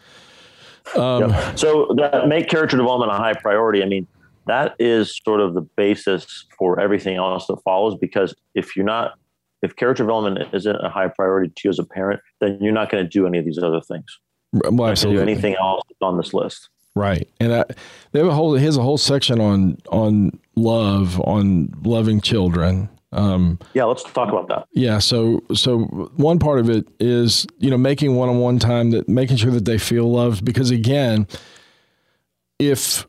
[0.95, 1.58] Um, Yep.
[1.58, 3.84] So that make character development a high priority.
[3.84, 4.08] I mean,
[4.45, 7.95] that is sort of the basis for everything else that follows.
[8.00, 9.13] Because if you're not,
[9.62, 12.89] if character development isn't a high priority to you as a parent, then you're not
[12.89, 14.19] going to do any of these other things.
[14.54, 15.26] well, You're not going to absolutely.
[15.26, 16.69] do anything else on this list.
[16.95, 17.63] Right, and I,
[18.12, 18.56] they have a whole.
[18.56, 22.89] He has a whole section on on love, on loving children.
[23.13, 24.67] Um, Yeah, let's talk about that.
[24.74, 25.80] yeah, so so
[26.17, 29.52] one part of it is you know making one on one time that making sure
[29.52, 31.26] that they feel loved because again,
[32.60, 33.08] if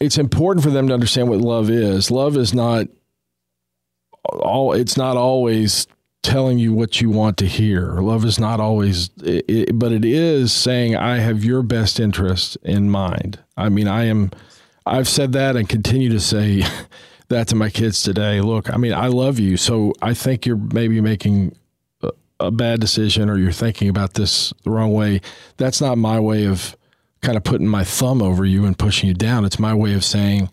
[0.00, 2.88] it's important for them to understand what love is, love is not
[4.24, 4.72] all.
[4.72, 5.86] It's not always
[6.22, 8.00] telling you what you want to hear.
[8.00, 12.56] Love is not always, it, it, but it is saying, I have your best interest
[12.62, 13.38] in mind.
[13.58, 14.30] I mean, I am,
[14.86, 16.62] I've said that and continue to say
[17.28, 18.40] that to my kids today.
[18.40, 19.56] Look, I mean, I love you.
[19.56, 21.56] So I think you're maybe making
[22.40, 25.20] a, bad decision or you're thinking about this the wrong way.
[25.56, 26.76] That's not my way of
[27.22, 29.44] kind of putting my thumb over you and pushing you down.
[29.46, 30.50] It's my way of saying,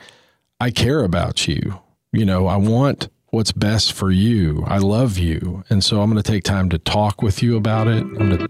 [0.59, 1.81] I care about you.
[2.13, 4.63] You know, I want what's best for you.
[4.67, 5.63] I love you.
[5.69, 8.03] And so I'm going to take time to talk with you about it.
[8.03, 8.49] I'm going to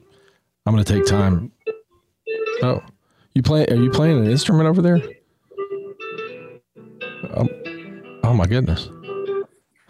[0.66, 1.52] I'm going to take time
[2.62, 2.84] Oh.
[3.34, 5.02] You play are you playing an instrument over there?
[7.34, 7.50] Um,
[8.32, 8.90] oh my goodness.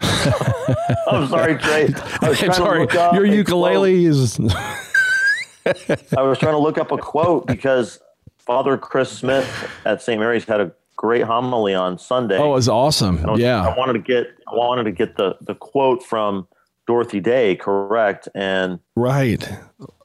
[0.00, 1.88] I'm sorry, Trey.
[2.20, 2.80] I was trying to Sorry.
[2.80, 4.38] look up Your ukulele is.
[5.66, 8.00] I was trying to look up a quote because
[8.38, 10.18] Father Chris Smith at St.
[10.18, 12.36] Mary's had a great homily on Sunday.
[12.38, 13.24] Oh, it was awesome.
[13.24, 13.62] I was- Yeah.
[13.66, 16.48] I wanted to get I wanted to get the the quote from
[16.88, 19.48] Dorothy Day correct, and Right.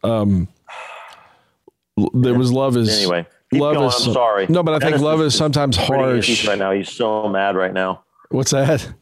[0.04, 0.47] Um
[2.13, 3.88] there was love is anyway, love going.
[3.88, 4.45] is I'm sorry.
[4.50, 6.47] No, but I think love is sometimes his teeth harsh.
[6.47, 6.71] right now.
[6.71, 8.04] He's so mad right now.
[8.30, 8.94] What's that?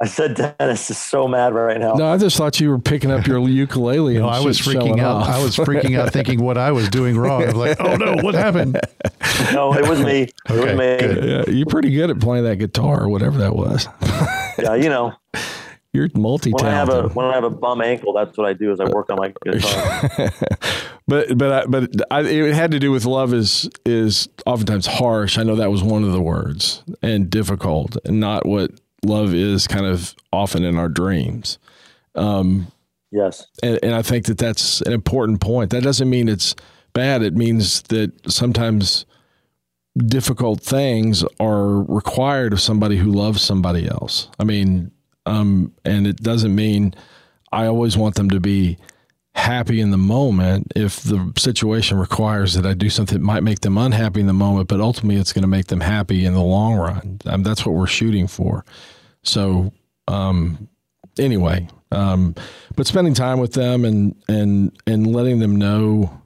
[0.00, 1.94] I said Dennis is so mad right now.
[1.94, 5.00] No, I just thought you were picking up your ukulele and No, I was freaking
[5.00, 5.22] out.
[5.22, 5.28] off.
[5.28, 7.42] I was freaking out, thinking what I was doing wrong.
[7.42, 8.78] I was like, "Oh no, what happened?"
[9.52, 10.22] No, it was me.
[10.22, 10.98] It was Okay, me.
[10.98, 11.24] good.
[11.48, 13.88] yeah, you're pretty good at playing that guitar or whatever that was.
[14.58, 15.14] Yeah, you know,
[15.92, 17.16] You're multi when I have a talented.
[17.16, 19.32] when I have a bum ankle, that's what I do is I work on my
[19.42, 20.10] guitar.
[21.08, 25.38] but but I, but I, it had to do with love is is oftentimes harsh.
[25.38, 28.72] I know that was one of the words and difficult, and not what
[29.04, 31.58] love is kind of often in our dreams.
[32.14, 32.70] Um,
[33.10, 33.46] yes.
[33.62, 35.70] and, and I think that that's an important point.
[35.70, 36.54] That doesn't mean it's
[36.92, 37.22] bad.
[37.22, 39.06] It means that sometimes
[39.96, 44.28] difficult things are required of somebody who loves somebody else.
[44.38, 44.90] I mean,
[45.26, 46.94] um, and it doesn't mean
[47.52, 48.78] I always want them to be
[49.34, 53.60] happy in the moment if the situation requires that I do something that might make
[53.60, 56.42] them unhappy in the moment, but ultimately it's going to make them happy in the
[56.42, 57.18] long run.
[57.24, 58.64] Um, that's what we're shooting for.
[59.22, 59.72] So,
[60.08, 60.68] um,
[61.18, 62.34] anyway, um,
[62.74, 66.18] but spending time with them and and and letting them know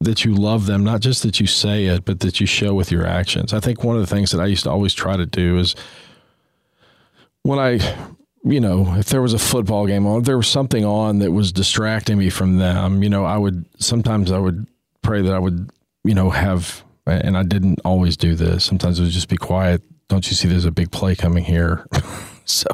[0.00, 2.90] that you love them, not just that you say it, but that you show with
[2.92, 3.52] your actions.
[3.52, 5.74] I think one of the things that I used to always try to do is
[7.42, 7.78] when I,
[8.46, 11.32] you know, if there was a football game on, if there was something on that
[11.32, 14.66] was distracting me from them, you know, I would sometimes I would
[15.02, 15.68] pray that I would,
[16.04, 18.64] you know, have, and I didn't always do this.
[18.64, 19.82] Sometimes it would just be quiet.
[20.08, 21.86] Don't you see there's a big play coming here?
[22.44, 22.68] so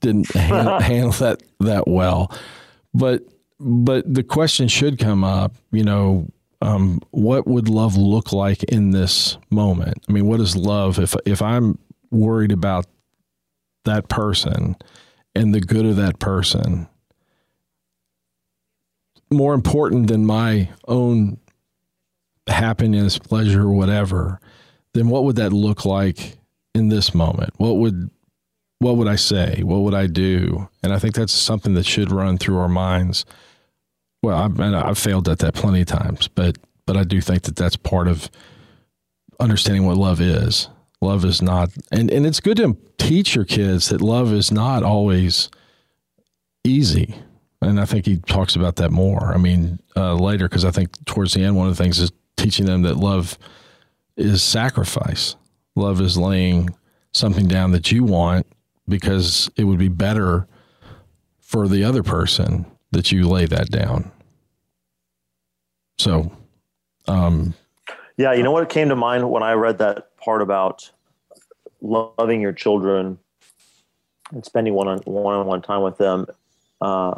[0.00, 2.32] didn't hand, handle that that well.
[2.94, 3.22] But
[3.60, 6.26] but the question should come up, you know,
[6.62, 10.06] um, what would love look like in this moment?
[10.08, 11.78] I mean, what is love if if I'm
[12.10, 12.86] worried about
[13.84, 14.74] that person
[15.34, 16.88] and the good of that person
[19.30, 21.38] more important than my own
[22.46, 24.40] happiness, pleasure, whatever,
[24.94, 26.38] then what would that look like
[26.74, 27.52] in this moment?
[27.56, 28.10] What would
[28.80, 29.62] what would I say?
[29.64, 30.68] What would I do?
[30.84, 33.24] And I think that's something that should run through our minds.
[34.22, 37.42] Well, I've, and I've failed at that plenty of times, but but I do think
[37.42, 38.30] that that's part of
[39.40, 40.68] understanding what love is.
[41.00, 44.82] Love is not, and and it's good to teach your kids that love is not
[44.82, 45.48] always
[46.64, 47.14] easy.
[47.60, 49.32] And I think he talks about that more.
[49.32, 52.12] I mean, uh, later because I think towards the end, one of the things is
[52.36, 53.38] teaching them that love
[54.16, 55.36] is sacrifice.
[55.74, 56.70] Love is laying
[57.12, 58.46] something down that you want
[58.88, 60.46] because it would be better
[61.40, 64.10] for the other person that you lay that down.
[65.98, 66.30] So,
[67.06, 67.54] um,
[68.16, 70.90] Yeah, you know what came to mind when I read that part about
[71.80, 73.18] loving your children
[74.32, 76.26] and spending one on one on one time with them.
[76.80, 77.14] Uh,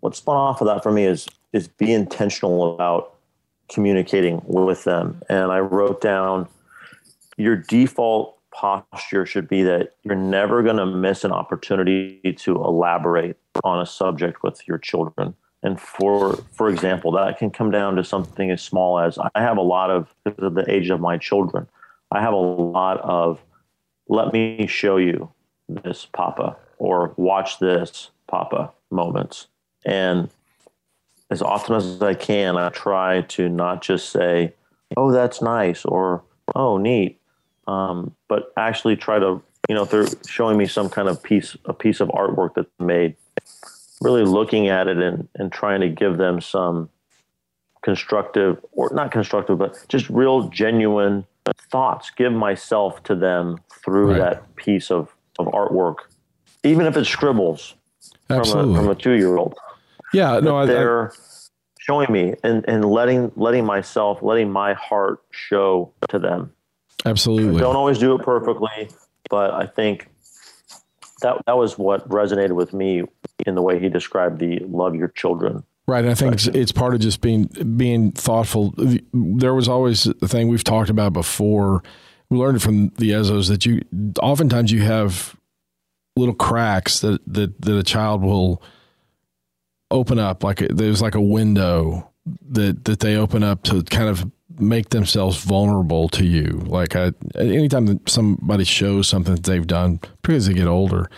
[0.00, 3.14] what spun off of that for me is is be intentional about
[3.68, 5.20] communicating with them.
[5.28, 6.48] And I wrote down
[7.36, 13.36] your default posture should be that you're never going to miss an opportunity to elaborate
[13.62, 15.34] on a subject with your children.
[15.62, 19.56] And for for example, that can come down to something as small as I have
[19.56, 21.66] a lot of the age of my children.
[22.10, 23.40] I have a lot of
[24.08, 25.30] let me show you
[25.68, 29.48] this papa or watch this papa moments.
[29.84, 30.30] And
[31.30, 34.54] as often as I can, I try to not just say,
[34.96, 36.22] "Oh, that's nice," or
[36.54, 37.20] "Oh, neat,"
[37.66, 41.56] um, but actually try to, you know, if they're showing me some kind of piece,
[41.66, 43.16] a piece of artwork that's made,
[44.00, 46.88] really looking at it and, and trying to give them some
[47.82, 51.26] constructive, or not constructive, but just real genuine
[51.70, 52.10] thoughts.
[52.10, 54.18] Give myself to them through right.
[54.18, 55.96] that piece of, of artwork,
[56.64, 57.74] even if it's scribbles
[58.30, 58.74] Absolutely.
[58.74, 59.54] from a, from a two year old.
[60.12, 61.14] Yeah, no, I, they're I,
[61.78, 66.52] showing me and, and letting letting myself, letting my heart show to them.
[67.04, 67.60] Absolutely.
[67.60, 68.88] Don't always do it perfectly,
[69.30, 70.08] but I think
[71.22, 73.04] that that was what resonated with me
[73.46, 75.64] in the way he described the love your children.
[75.88, 77.44] Right, and I think it's it's part of just being
[77.78, 78.74] being thoughtful.
[79.14, 81.82] There was always the thing we've talked about before.
[82.28, 83.80] We learned from the Ezzos that you
[84.22, 85.34] oftentimes you have
[86.14, 88.62] little cracks that that that a child will
[89.90, 92.10] open up like there's like a window
[92.50, 96.62] that that they open up to kind of make themselves vulnerable to you.
[96.66, 101.08] Like I, anytime that somebody shows something that they've done, because they get older,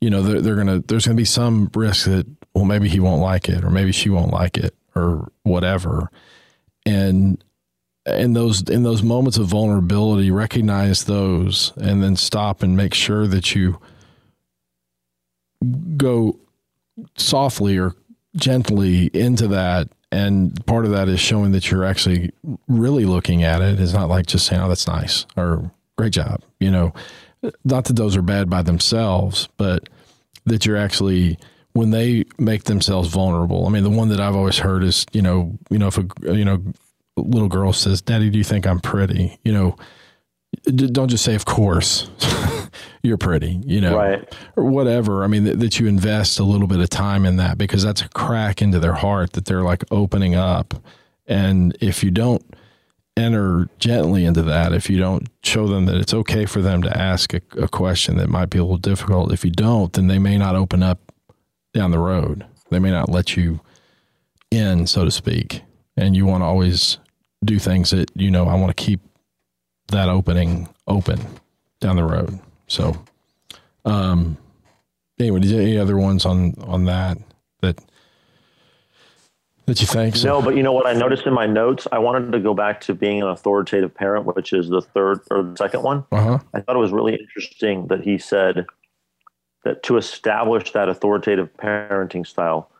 [0.00, 3.20] you know, they're, they're gonna there's gonna be some risk that well maybe he won't
[3.20, 6.10] like it or maybe she won't like it or whatever,
[6.84, 7.42] and
[8.06, 13.26] in those in those moments of vulnerability, recognize those and then stop and make sure
[13.26, 13.80] that you
[15.96, 16.38] go
[17.16, 17.94] softly or
[18.36, 22.30] gently into that and part of that is showing that you're actually
[22.68, 23.80] really looking at it.
[23.80, 26.94] It's not like just saying, "Oh, that's nice" or "Great job." You know,
[27.64, 29.88] not that those are bad by themselves, but
[30.44, 31.38] that you're actually
[31.72, 33.66] when they make themselves vulnerable.
[33.66, 36.06] I mean, the one that I've always heard is, you know, you know, if a
[36.22, 36.62] you know
[37.16, 39.76] little girl says, "Daddy, do you think I'm pretty?" You know,
[40.64, 42.10] don't just say, "Of course."
[43.02, 44.36] you're pretty, you know, right.
[44.56, 45.22] or whatever.
[45.22, 48.02] I mean, th- that you invest a little bit of time in that because that's
[48.02, 50.74] a crack into their heart that they're like opening up.
[51.26, 52.44] And if you don't
[53.16, 56.96] enter gently into that, if you don't show them that it's okay for them to
[56.96, 60.18] ask a, a question that might be a little difficult, if you don't, then they
[60.18, 61.12] may not open up
[61.72, 62.46] down the road.
[62.70, 63.60] They may not let you
[64.50, 65.62] in, so to speak.
[65.96, 66.98] And you want to always
[67.44, 69.00] do things that, you know, I want to keep
[69.88, 71.20] that opening open
[71.80, 72.38] down the road.
[72.66, 72.96] So,
[73.84, 74.36] um,
[75.18, 77.18] anyway, any other ones on on that
[77.60, 77.78] that
[79.66, 80.16] that you think?
[80.16, 80.28] So?
[80.28, 81.86] No, but you know what I noticed in my notes?
[81.92, 85.42] I wanted to go back to being an authoritative parent, which is the third or
[85.42, 86.04] the second one.
[86.12, 86.38] Uh-huh.
[86.54, 88.66] I thought it was really interesting that he said
[89.64, 92.70] that to establish that authoritative parenting style,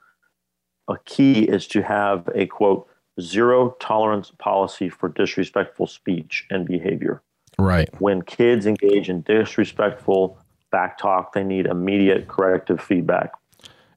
[0.88, 2.88] a key is to have a quote
[3.20, 7.22] zero tolerance policy for disrespectful speech and behavior.
[7.58, 7.88] Right.
[8.00, 10.38] When kids engage in disrespectful
[10.70, 13.32] back talk, they need immediate corrective feedback.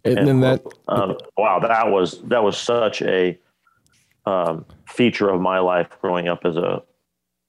[0.10, 3.38] And, and then that um, wow, that was that was such a
[4.26, 6.82] um, feature of my life growing up as a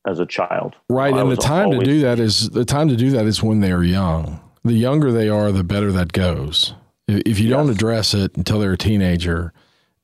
[0.06, 0.76] as a child.
[0.88, 3.60] Right, and the time to do that is the time to do that is when
[3.60, 4.40] they are young.
[4.64, 6.74] The younger they are, the better that goes.
[7.08, 7.56] If, if you yes.
[7.56, 9.52] don't address it until they're a teenager,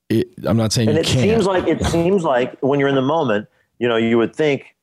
[0.09, 1.21] it, I'm not saying and you it can't.
[1.21, 4.75] seems like it seems like when you're in the moment, you know, you would think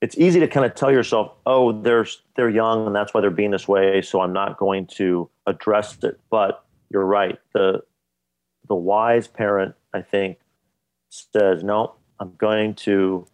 [0.00, 3.30] it's easy to kind of tell yourself, oh, they're they're young and that's why they're
[3.30, 6.20] being this way, so I'm not going to address it.
[6.30, 7.38] But you're right.
[7.52, 7.82] The
[8.68, 10.38] the wise parent, I think,
[11.08, 13.26] says, no, I'm going to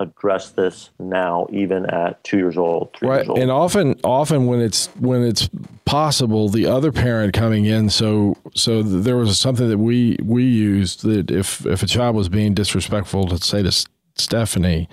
[0.00, 3.18] address this now, even at two years old, three right.
[3.18, 3.38] years old.
[3.38, 5.48] And often, often when it's when it's
[5.84, 7.90] possible, the other parent coming in.
[7.90, 12.28] So, so there was something that we we used that if if a child was
[12.28, 14.88] being disrespectful, let's say to Stephanie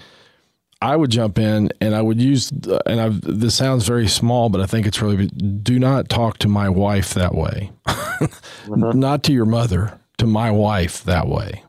[0.81, 2.51] I would jump in and I would use,
[2.85, 6.47] and I've, this sounds very small, but I think it's really, do not talk to
[6.47, 7.71] my wife that way.
[7.87, 8.99] mm-hmm.
[8.99, 11.63] Not to your mother, to my wife that way.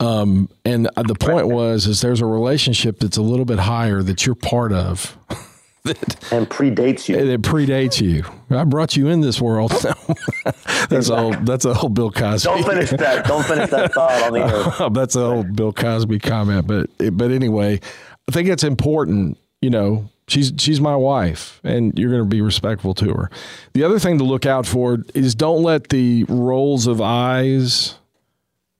[0.00, 4.26] Um, and the point was, is there's a relationship that's a little bit higher that
[4.26, 5.16] you're part of.
[5.84, 7.16] that, and predates you.
[7.16, 8.24] It predates you.
[8.50, 9.70] I brought you in this world.
[10.88, 11.34] that's a whole.
[11.42, 12.48] That's a whole Bill Cosby.
[12.48, 13.26] Don't finish that.
[13.26, 14.90] Don't finish that thought on the air.
[14.90, 16.66] that's a whole Bill Cosby comment.
[16.66, 17.80] But but anyway,
[18.28, 22.40] I think it's important, you know, she's she's my wife and you're going to be
[22.40, 23.30] respectful to her.
[23.74, 27.96] The other thing to look out for is don't let the rolls of eyes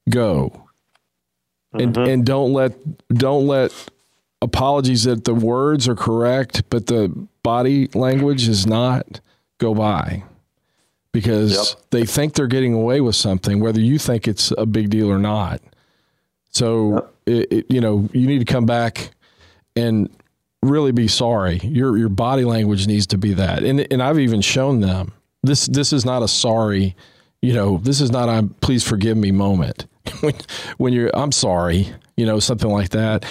[0.09, 0.61] go.
[1.73, 2.09] And Mm-hmm.
[2.11, 2.73] and don't let
[3.09, 3.73] don't let
[4.41, 7.09] apologies that the words are correct but the
[7.43, 9.21] body language is not
[9.59, 10.23] go by
[11.13, 11.81] because Yep.
[11.91, 15.19] they think they're getting away with something whether you think it's a big deal or
[15.19, 15.61] not.
[16.51, 19.11] So it, it, you know, you need to come back
[19.77, 20.09] and
[20.63, 21.59] really be sorry.
[21.59, 23.63] Your your body language needs to be that.
[23.63, 25.13] And and I've even shown them
[25.43, 26.97] this this is not a sorry,
[27.43, 29.87] you know, this is not a please forgive me moment.
[30.21, 30.35] when
[30.79, 33.25] when you're I'm sorry, you know, something like that.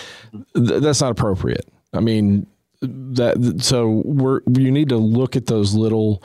[0.55, 1.67] Th- that's not appropriate.
[1.93, 2.47] I mean,
[2.81, 6.23] that so we're you need to look at those little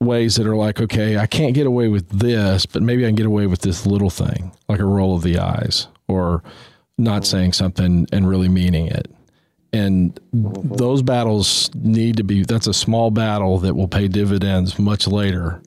[0.00, 3.16] ways that are like, okay, I can't get away with this, but maybe I can
[3.16, 6.42] get away with this little thing, like a roll of the eyes or
[6.98, 9.10] not saying something and really meaning it.
[9.72, 15.06] And those battles need to be, that's a small battle that will pay dividends much
[15.06, 15.62] later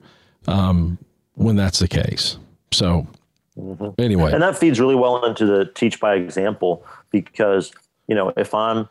[0.48, 0.98] um,
[1.36, 2.38] when that's the case.
[2.72, 3.08] So,
[3.98, 7.72] anyway, And that feeds really well into the teach by example because,
[8.08, 8.90] you know, if I'm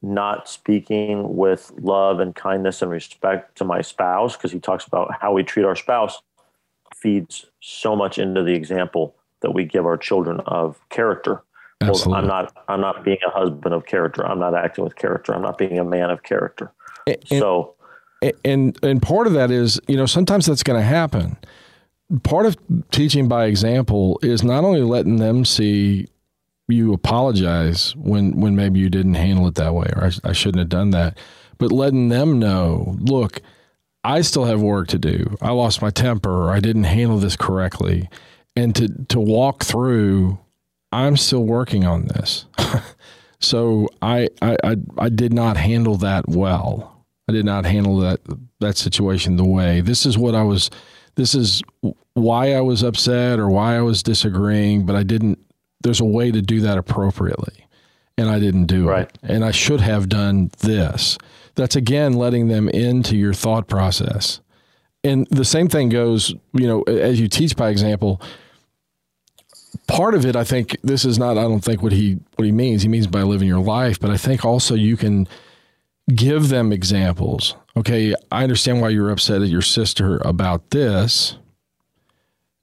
[0.00, 5.12] not speaking with love and kindness and respect to my spouse, because he talks about
[5.20, 6.22] how we treat our spouse,
[6.94, 11.42] feeds so much into the example that we give our children of character.
[11.80, 12.22] Well, Absolutely.
[12.22, 14.26] I'm not I'm not being a husband of character.
[14.26, 15.34] I'm not acting with character.
[15.34, 16.72] I'm not being a man of character.
[17.26, 17.76] so
[18.44, 21.36] and and part of that is you know sometimes that's going to happen
[22.22, 22.56] part of
[22.90, 26.06] teaching by example is not only letting them see
[26.68, 30.60] you apologize when when maybe you didn't handle it that way or I, I shouldn't
[30.60, 31.18] have done that
[31.58, 33.40] but letting them know look
[34.04, 38.08] i still have work to do i lost my temper i didn't handle this correctly
[38.54, 40.38] and to to walk through
[41.04, 42.46] i'm still working on this
[43.40, 46.92] so I, I i i did not handle that well
[47.28, 48.20] I did not handle that
[48.60, 49.80] that situation the way.
[49.80, 50.70] This is what I was.
[51.16, 51.60] This is
[52.14, 55.40] why I was upset or why I was disagreeing, but I didn't.
[55.80, 57.66] There's a way to do that appropriately,
[58.16, 59.08] and I didn't do Right.
[59.08, 59.18] it.
[59.24, 61.18] And I should have done this.
[61.56, 64.40] That's again letting them into your thought process.
[65.02, 68.22] And the same thing goes, you know, as you teach by example.
[69.86, 71.38] Part of it, I think, this is not.
[71.38, 72.82] I don't think what he what he means.
[72.82, 75.28] He means by living your life, but I think also you can
[76.14, 77.56] give them examples.
[77.76, 81.36] Okay, I understand why you're upset at your sister about this,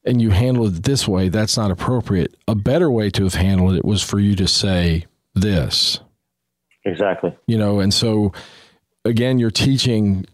[0.06, 1.30] and you handled it this way.
[1.30, 2.36] That's not appropriate.
[2.48, 5.06] A better way to have handled it was for you to say
[5.36, 6.00] this,
[6.86, 7.36] exactly.
[7.48, 8.32] you know, and so
[9.06, 10.26] again, you're teaching,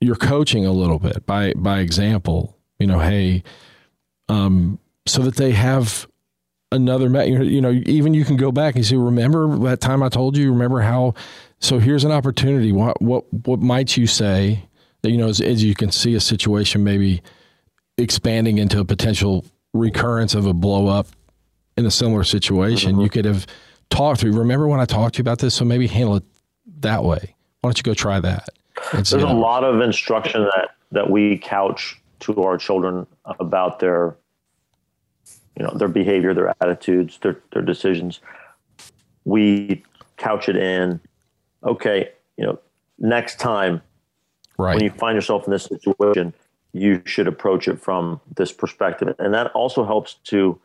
[0.00, 2.56] you're coaching a little bit by by example.
[2.78, 3.42] You know, hey,
[4.28, 6.06] um, so that they have
[6.72, 10.08] another met you know even you can go back and say remember that time i
[10.08, 11.14] told you remember how
[11.62, 12.72] so here's an opportunity.
[12.72, 14.64] What what what might you say
[15.02, 17.22] that you know as, as you can see a situation maybe
[17.98, 21.06] expanding into a potential recurrence of a blow up
[21.76, 23.12] in a similar situation you mm-hmm.
[23.12, 23.46] could have
[23.90, 24.32] talked through?
[24.32, 25.54] Remember when i talked to you about this?
[25.54, 26.24] So maybe handle it
[26.80, 27.34] that way.
[27.60, 28.48] Why don't you go try that
[28.92, 33.06] and see There's a how- lot of instruction that that we couch to our children
[33.38, 34.16] about their
[35.62, 38.20] you know their behavior their attitudes their their decisions.
[39.24, 39.84] We
[40.16, 41.00] couch it in
[41.64, 42.58] okay you know
[42.98, 43.80] next time
[44.58, 44.74] right.
[44.74, 46.34] when you find yourself in this situation
[46.72, 49.14] you should approach it from this perspective.
[49.18, 50.60] And that also helps to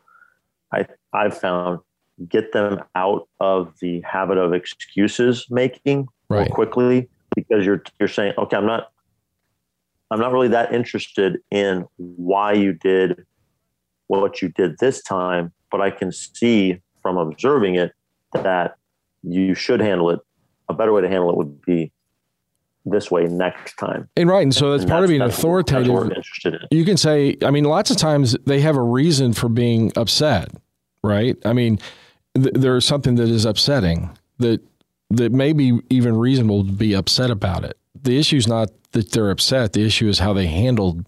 [0.72, 1.78] i i've found
[2.28, 6.50] get them out of the habit of excuses making more Right.
[6.50, 8.92] quickly because you're you're saying okay i'm not
[10.10, 13.24] i'm not really that interested in why you did
[14.08, 17.92] what you did this time but i can see from observing it
[18.32, 18.76] that
[19.22, 20.20] you should handle it.
[20.68, 21.90] A better way to handle it would be
[22.84, 24.08] this way next time.
[24.16, 25.88] And right and so that's And part of being authoritative.
[25.88, 26.60] interested in.
[26.70, 30.50] You can say i mean lots of times they have a reason for being upset
[31.02, 31.36] right?
[31.44, 31.78] I mean
[32.34, 34.60] th- there's something that is upsetting that
[35.10, 37.78] that may be even reasonable to be upset about it.
[38.02, 39.72] The issue is not that they're upset.
[39.72, 41.06] The issue is how they handled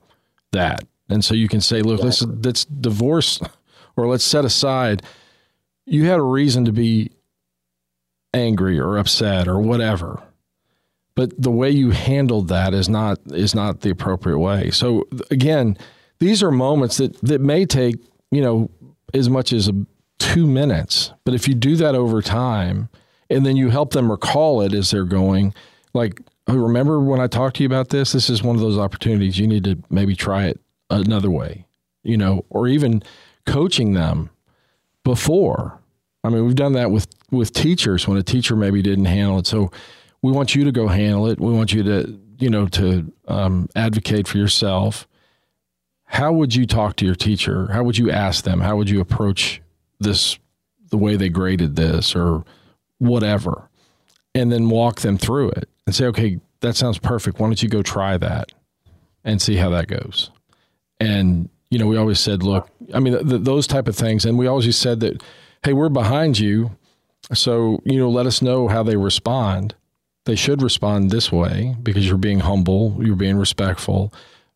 [0.53, 3.41] that and so you can say look let's let's divorce
[3.97, 5.03] or let's set aside
[5.87, 7.11] you had a reason to be
[8.33, 10.23] angry or upset or whatever
[11.21, 14.71] but the way you handled that is not is not the appropriate way.
[14.71, 15.77] So again,
[16.19, 17.97] these are moments that that may take
[18.31, 18.71] you know
[19.13, 19.75] as much as a,
[20.19, 22.89] two minutes, but if you do that over time,
[23.29, 25.53] and then you help them recall it as they're going,
[25.93, 28.13] like oh, remember when I talked to you about this?
[28.13, 30.59] This is one of those opportunities you need to maybe try it
[30.91, 31.67] another way,
[32.03, 33.03] you know, or even
[33.47, 34.31] coaching them
[35.05, 35.81] before.
[36.23, 39.47] I mean, we've done that with with teachers when a teacher maybe didn't handle it.
[39.47, 39.71] So
[40.21, 41.41] we want you to go handle it.
[41.41, 45.07] We want you to, you know, to um, advocate for yourself.
[46.13, 47.69] how would you talk to your teacher?
[47.71, 48.61] How would you ask them?
[48.61, 49.63] How would you approach
[50.01, 50.41] this,
[50.89, 52.45] the way they graded this or
[52.99, 53.71] whatever?
[54.35, 57.39] And then walk them through it and say, okay, that sounds perfect.
[57.39, 58.51] Why don't you go try that
[59.23, 60.33] and see how that goes?
[61.01, 64.25] And, you know, we always said, look, I mean, th- those type of things.
[64.25, 65.23] And we always said that,
[65.65, 66.77] hey, we're behind you.
[67.33, 69.75] So, you know, let us know how they respond.
[70.27, 74.13] They should respond this way because you're being humble, you're being respectful,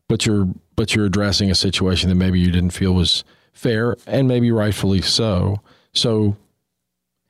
[0.07, 3.23] but you're but you're addressing a situation that maybe you didn't feel was
[3.53, 5.61] fair and maybe rightfully so.
[5.93, 6.35] So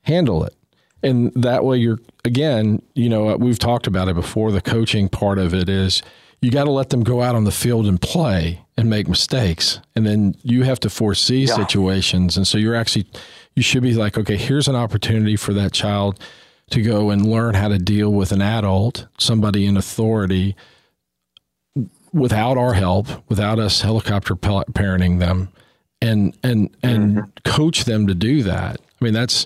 [0.02, 0.56] handle it.
[1.04, 4.52] And that way you're again, you know, we've talked about it before.
[4.52, 6.02] The coaching part of it is
[6.42, 9.80] you got to let them go out on the field and play and make mistakes.
[9.96, 11.56] And then you have to foresee yeah.
[11.56, 12.38] situations.
[12.38, 13.08] And so you're actually,
[13.56, 16.20] you should be like, okay, here's an opportunity for that child
[16.72, 20.56] to go and learn how to deal with an adult, somebody in authority
[22.12, 25.50] without our help, without us helicopter parenting them,
[26.02, 27.30] and and and mm-hmm.
[27.44, 28.80] coach them to do that.
[28.80, 29.46] I mean, that's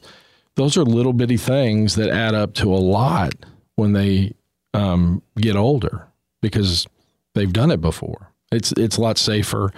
[0.56, 3.34] those are little bitty things that add up to a lot
[3.76, 4.34] when they
[4.74, 6.09] um, get older
[6.42, 6.88] because
[7.34, 8.32] they've done it before.
[8.52, 9.72] It's it's a lot safer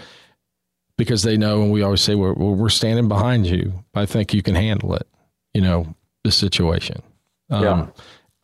[0.97, 3.84] because they know, and we always say we're we're standing behind you.
[3.93, 5.07] I think you can handle it.
[5.53, 7.01] You know the situation.
[7.49, 7.88] Um, yeah.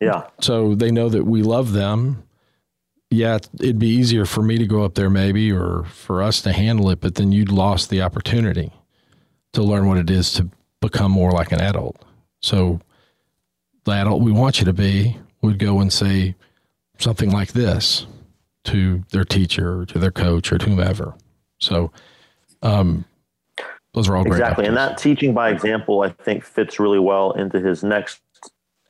[0.00, 0.26] Yeah.
[0.40, 2.22] So they know that we love them
[3.10, 6.52] yeah, it'd be easier for me to go up there maybe or for us to
[6.52, 8.72] handle it, but then you'd lost the opportunity
[9.54, 10.50] to learn what it is to
[10.80, 12.04] become more like an adult.
[12.40, 12.80] So
[13.84, 16.34] the adult we want you to be would go and say
[16.98, 18.06] something like this
[18.64, 21.14] to their teacher or to their coach or to whomever.
[21.58, 21.90] So
[22.62, 23.04] um,
[23.94, 24.34] those are all great.
[24.34, 24.66] exactly.
[24.66, 28.20] And that teaching by example, I think, fits really well into his next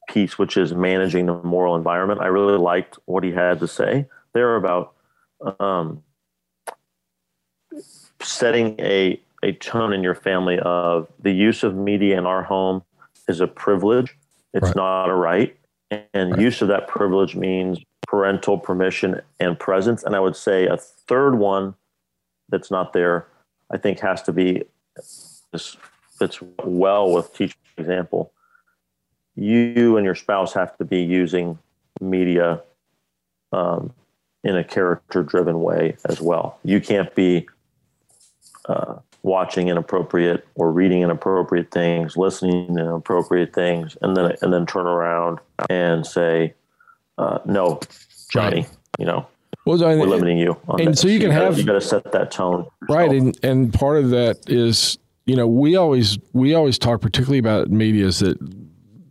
[0.08, 2.20] piece, which is managing the moral environment.
[2.20, 4.94] I really liked what he had to say there about
[5.60, 6.02] um,
[8.20, 12.82] setting a a tone in your family of the use of media in our home
[13.28, 14.16] is a privilege.
[14.52, 14.76] It's right.
[14.76, 15.56] not a right.
[16.12, 16.40] And right.
[16.40, 17.78] use of that privilege means
[18.08, 20.02] parental permission and presence.
[20.02, 21.74] And I would say a third one
[22.48, 23.26] that's not there,
[23.70, 24.64] I think has to be
[25.52, 25.76] this
[26.18, 28.32] fits well with teaching example
[29.38, 31.58] you and your spouse have to be using
[32.00, 32.60] media
[33.52, 33.92] um,
[34.42, 36.58] in a character driven way as well.
[36.64, 37.48] You can't be
[38.68, 44.66] uh, watching inappropriate or reading inappropriate things, listening to inappropriate things, and then and then
[44.66, 45.38] turn around
[45.70, 46.54] and say,
[47.18, 47.80] uh, "No,
[48.30, 48.70] Johnny, right.
[48.98, 49.26] you know."
[49.66, 50.98] Well, I, we're limiting you, and that.
[50.98, 53.10] so you, you can gotta, have you got to set that tone, right?
[53.10, 57.70] And and part of that is you know we always we always talk particularly about
[57.70, 58.38] media is that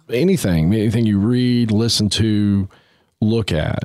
[0.10, 2.68] anything, anything you read, listen to,
[3.22, 3.84] look at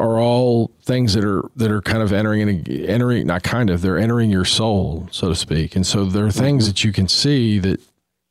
[0.00, 3.82] are all things that are that are kind of entering in, entering not kind of
[3.82, 6.70] they're entering your soul so to speak and so there are things mm-hmm.
[6.70, 7.80] that you can see that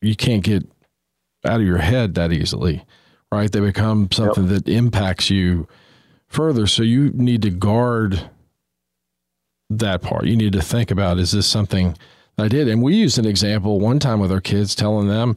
[0.01, 0.67] you can't get
[1.45, 2.83] out of your head that easily
[3.32, 4.63] right they become something yep.
[4.63, 5.67] that impacts you
[6.27, 8.30] further so you need to guard
[9.69, 11.95] that part you need to think about is this something
[12.38, 15.36] i did and we used an example one time with our kids telling them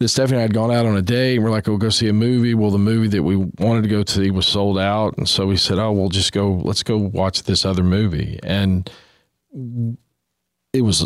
[0.00, 1.90] that Stephanie and I had gone out on a date and we're like, we'll go
[1.90, 2.54] see a movie.
[2.54, 5.16] Well, the movie that we wanted to go to see was sold out.
[5.18, 8.40] And so we said, oh, we'll just go, let's go watch this other movie.
[8.42, 8.90] And
[10.72, 11.04] it was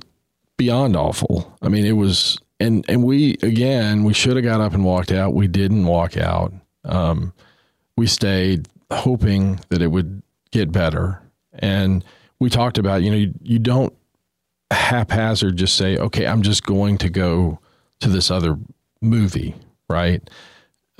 [0.57, 1.59] beyond awful.
[1.61, 5.13] I mean, it was, and, and we, again, we should have got up and walked
[5.13, 5.35] out.
[5.35, 6.53] We didn't walk out.
[6.85, 7.33] Um,
[7.97, 11.21] we stayed hoping that it would get better.
[11.53, 12.05] And
[12.41, 13.93] we talked about, you know, you, you don't
[14.71, 17.61] haphazard just say, okay, I'm just going to go
[18.01, 18.59] to this other
[19.01, 19.55] movie,
[19.89, 20.29] right?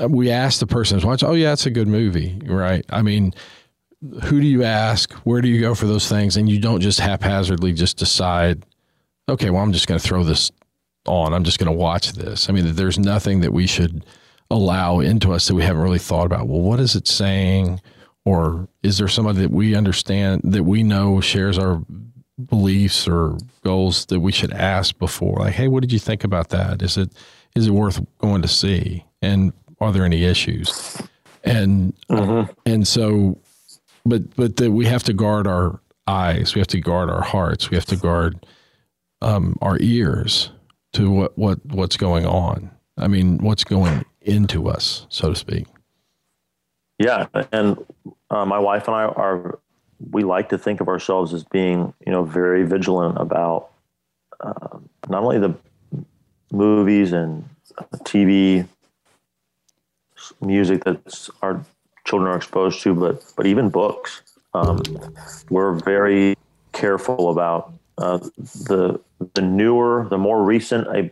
[0.01, 2.85] Uh, we ask the person who's watching, oh, yeah, it's a good movie, right?
[2.91, 3.35] I mean,
[4.25, 5.13] who do you ask?
[5.25, 6.37] Where do you go for those things?
[6.37, 8.65] And you don't just haphazardly just decide,
[9.29, 10.51] okay, well, I'm just going to throw this
[11.07, 11.35] on.
[11.35, 12.49] I'm just going to watch this.
[12.49, 14.05] I mean, there's nothing that we should
[14.51, 16.47] allow into us that we haven't really thought about.
[16.47, 17.81] Well, what is it saying?
[18.25, 21.83] Or is there somebody that we understand that we know shares our
[22.47, 25.41] beliefs or goals that we should ask before?
[25.41, 26.83] Like, hey, what did you think about that?
[26.83, 27.13] Is it
[27.55, 29.05] is it worth going to see?
[29.23, 31.01] And are there any issues?
[31.45, 32.51] And mm-hmm.
[32.65, 33.39] and so,
[34.07, 37.71] but but that we have to guard our eyes, we have to guard our hearts,
[37.71, 38.47] we have to guard
[39.21, 40.51] um, our ears
[40.95, 42.71] to what what what's going on.
[42.97, 45.67] I mean, what's going into us, so to speak.
[46.99, 47.85] Yeah, and
[48.31, 49.59] uh, my wife and I are
[50.11, 53.71] we like to think of ourselves as being you know very vigilant about
[54.41, 54.79] uh,
[55.09, 55.55] not only the
[56.53, 57.49] movies and
[58.05, 58.67] TV,
[60.41, 61.65] music that our
[62.05, 64.23] children are exposed to, but but even books.
[64.55, 64.81] Um,
[65.51, 66.37] we're very
[66.73, 69.01] careful about uh, the
[69.35, 71.11] the newer, the more recent a,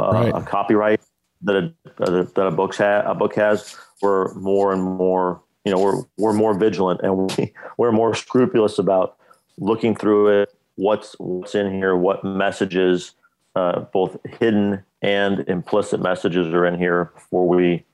[0.00, 0.34] uh, right.
[0.34, 1.00] a copyright
[1.42, 3.76] that a, that a book ha- a book has.
[4.02, 8.78] We're more and more, you know, we're we're more vigilant and we, we're more scrupulous
[8.78, 9.16] about
[9.58, 10.54] looking through it.
[10.76, 11.96] What's what's in here?
[11.96, 13.12] What messages,
[13.56, 17.84] uh, both hidden and implicit messages, are in here before we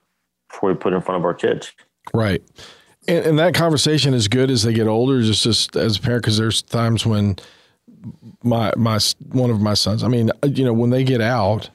[0.48, 1.72] before we put in front of our kids.
[2.14, 2.42] Right.
[3.08, 5.22] And, and that conversation is good as they get older.
[5.22, 7.36] Just just as a parent, because there's times when
[8.42, 8.98] my my
[9.32, 10.02] one of my sons.
[10.02, 11.70] I mean, you know, when they get out,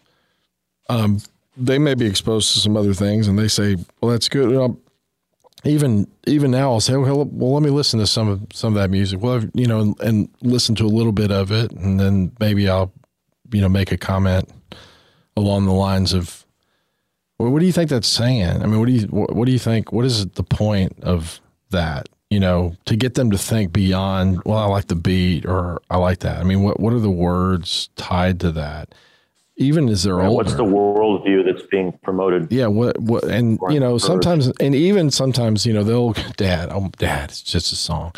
[0.90, 1.20] um,
[1.58, 4.78] they may be exposed to some other things, and they say, "Well, that's good."
[5.64, 8.82] Even even now, I'll say, "Well, well, let me listen to some of some of
[8.82, 12.00] that music." Well, you know, and, and listen to a little bit of it, and
[12.00, 12.92] then maybe I'll,
[13.52, 14.50] you know, make a comment
[15.38, 16.46] along the lines of,
[17.38, 19.52] well, "What do you think that's saying?" I mean, what do you what, what do
[19.52, 19.92] you think?
[19.92, 22.10] What is the point of that?
[22.32, 25.98] You know, to get them to think beyond, well, I like the beat or I
[25.98, 26.40] like that.
[26.40, 28.96] I mean, what, what are the words tied to that?
[29.58, 30.36] Even as they're older.
[30.36, 32.50] What's the worldview that's being promoted?
[32.50, 32.68] Yeah.
[32.68, 37.32] What, what, and, you know, sometimes, and even sometimes, you know, they'll, dad, oh, dad,
[37.32, 38.14] it's just a song.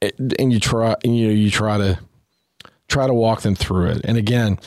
[0.00, 1.98] And you try, and, you know, you try to,
[2.86, 4.02] try to walk them through it.
[4.04, 4.60] And again,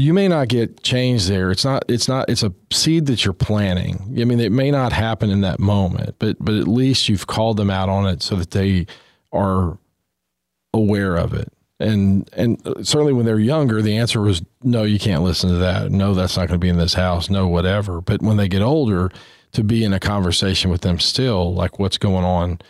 [0.00, 1.50] you may not get change there.
[1.50, 1.84] It's not.
[1.88, 2.28] It's not.
[2.28, 4.16] It's a seed that you're planting.
[4.20, 7.56] I mean, it may not happen in that moment, but but at least you've called
[7.56, 8.86] them out on it so that they
[9.32, 9.78] are
[10.72, 11.52] aware of it.
[11.78, 14.84] And and certainly when they're younger, the answer was no.
[14.84, 15.90] You can't listen to that.
[15.90, 17.30] No, that's not going to be in this house.
[17.30, 18.00] No, whatever.
[18.00, 19.10] But when they get older,
[19.52, 22.60] to be in a conversation with them still, like what's going on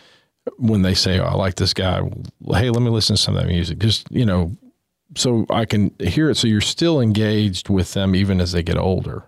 [0.57, 2.01] when they say, oh, "I like this guy."
[2.53, 3.79] Hey, let me listen to some of that music.
[3.79, 4.55] Just you know,
[5.15, 6.35] so I can hear it.
[6.35, 9.25] So you're still engaged with them even as they get older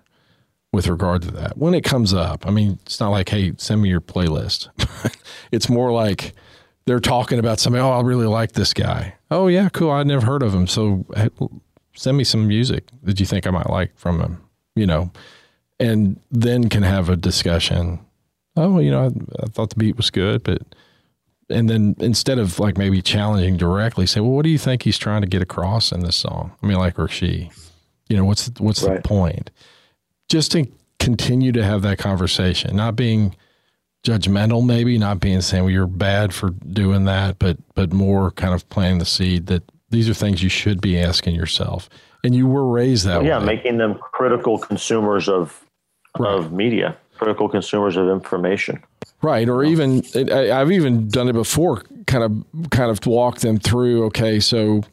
[0.72, 1.58] with regard to that.
[1.58, 4.70] When it comes up, I mean, it's not like, hey, send me your playlist.
[5.52, 6.34] it's more like
[6.86, 9.16] they're talking about somebody, oh, I really like this guy.
[9.30, 9.92] Oh, yeah, cool.
[9.92, 10.68] I'd never heard of him.
[10.68, 11.06] So
[11.96, 14.42] send me some music that you think I might like from him,
[14.76, 15.12] you know,
[15.80, 18.00] and then can have a discussion.
[18.56, 20.62] Oh, you know, I, I thought the beat was good, but
[21.50, 24.98] and then instead of like maybe challenging directly, say, well, what do you think he's
[24.98, 26.52] trying to get across in this song?
[26.62, 27.50] I mean, like or she,
[28.10, 29.02] you know, what's the, what's right.
[29.02, 29.52] the point?
[30.30, 30.68] Just to
[31.00, 33.36] continue to have that conversation, not being
[34.06, 38.54] judgmental, maybe not being saying, well, you're bad for doing that, but but more kind
[38.54, 41.90] of planting the seed that these are things you should be asking yourself,
[42.24, 43.40] and you were raised that yeah, way.
[43.40, 45.66] Yeah, making them critical consumers of
[46.18, 46.34] right.
[46.34, 48.84] of media, critical consumers of information.
[49.22, 51.84] Right, or even I've even done it before.
[52.06, 54.04] Kind of, kind of walk them through.
[54.08, 54.84] Okay, so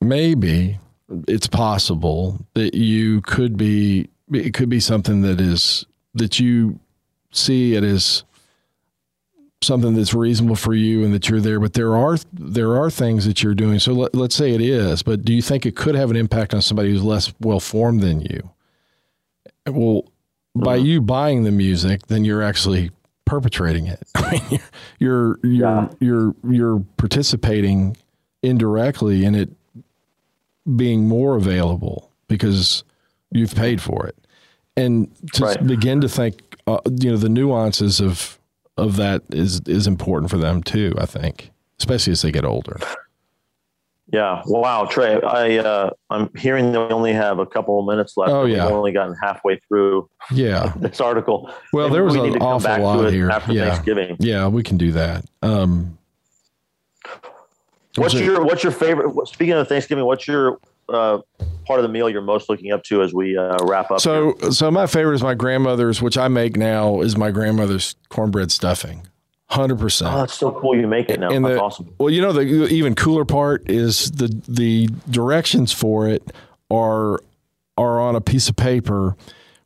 [0.00, 0.78] maybe
[1.28, 4.08] it's possible that you could be.
[4.32, 5.84] It could be something that is
[6.14, 6.80] that you
[7.30, 8.24] see it as
[9.60, 11.60] something that's reasonable for you and that you're there.
[11.60, 13.78] But there are there are things that you're doing.
[13.80, 15.02] So let, let's say it is.
[15.02, 18.00] But do you think it could have an impact on somebody who's less well formed
[18.00, 18.48] than you?
[19.66, 20.06] Well,
[20.54, 20.86] by mm-hmm.
[20.86, 22.90] you buying the music, then you're actually
[23.24, 24.02] perpetrating it.
[24.14, 24.60] I mean,
[24.98, 25.88] you're you're yeah.
[26.00, 27.96] you're you're participating
[28.42, 29.50] indirectly in it
[30.76, 32.84] being more available because
[33.30, 34.16] you've paid for it,
[34.76, 35.66] and to right.
[35.66, 38.38] begin to think, uh, you know, the nuances of
[38.76, 40.94] of that is is important for them too.
[40.98, 42.78] I think, especially as they get older.
[44.12, 44.42] Yeah.
[44.44, 45.20] Wow, Trey.
[45.22, 48.30] I uh, I'm hearing that we only have a couple of minutes left.
[48.30, 48.66] Oh yeah.
[48.66, 50.08] We've only gotten halfway through.
[50.30, 50.74] Yeah.
[50.76, 51.50] this article.
[51.72, 53.30] Well, there was we an awful lot here.
[53.30, 53.70] After yeah.
[53.70, 54.16] Thanksgiving.
[54.20, 55.24] Yeah, we can do that.
[55.40, 55.96] Um,
[57.96, 59.26] what's your What's your favorite?
[59.28, 60.58] Speaking of Thanksgiving, what's your
[60.90, 61.20] uh,
[61.64, 64.00] part of the meal you're most looking up to as we uh, wrap up?
[64.00, 64.52] So, here?
[64.52, 69.06] so my favorite is my grandmother's, which I make now, is my grandmother's cornbread stuffing.
[69.52, 70.14] Hundred percent.
[70.14, 70.74] Oh, that's so cool!
[70.74, 71.30] You make it now.
[71.30, 71.94] And that's the, awesome.
[71.98, 76.32] Well, you know the even cooler part is the the directions for it
[76.70, 77.20] are
[77.76, 79.14] are on a piece of paper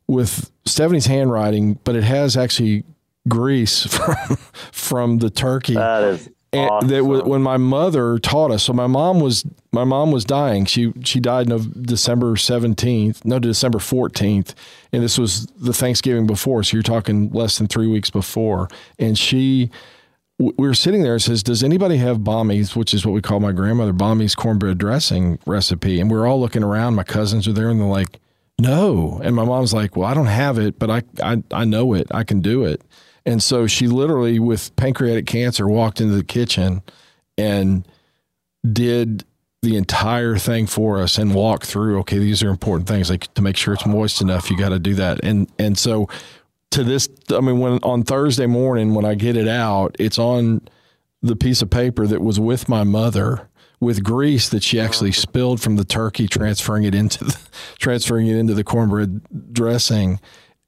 [0.05, 2.83] with Stephanie's handwriting, but it has actually
[3.29, 4.35] grease from
[4.73, 5.75] from the turkey.
[5.75, 6.89] That is and awesome.
[6.89, 8.63] that when my mother taught us.
[8.63, 10.65] So my mom was my mom was dying.
[10.65, 14.55] She she died no December seventeenth, no December fourteenth,
[14.93, 16.63] and this was the Thanksgiving before.
[16.63, 18.69] So you're talking less than three weeks before.
[18.97, 19.69] And she,
[20.39, 23.39] we were sitting there and says, "Does anybody have Bommy's, which is what we call
[23.39, 26.95] my grandmother Bommy's cornbread dressing recipe?" And we are all looking around.
[26.95, 28.19] My cousins are there, and they're like,
[28.59, 31.93] "No." And my mom's like, "Well, I don't have it, but I I I know
[31.93, 32.07] it.
[32.11, 32.81] I can do it."
[33.27, 36.81] And so she literally, with pancreatic cancer, walked into the kitchen
[37.37, 37.85] and
[38.71, 39.25] did
[39.61, 41.99] the entire thing for us and walked through.
[41.99, 43.09] Okay, these are important things.
[43.09, 45.19] Like to make sure it's moist enough, you got to do that.
[45.23, 46.07] And and so
[46.71, 50.61] to this, I mean, when on Thursday morning when I get it out, it's on
[51.21, 53.49] the piece of paper that was with my mother
[53.81, 57.37] with grease that she actually spilled from the turkey, transferring it into the,
[57.77, 60.21] transferring it into the cornbread dressing.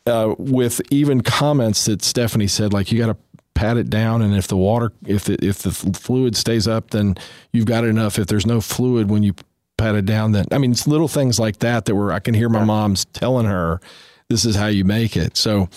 [0.06, 3.18] Uh, with even comments that Stephanie said, like you got to
[3.54, 7.16] pat it down, and if the water, if the, if the fluid stays up, then
[7.52, 8.18] you've got enough.
[8.18, 9.34] If there's no fluid when you
[9.78, 12.34] pat it down, then I mean, it's little things like that that were I can
[12.34, 13.82] hear my mom's telling her,
[14.30, 15.36] this is how you make it.
[15.36, 15.70] So,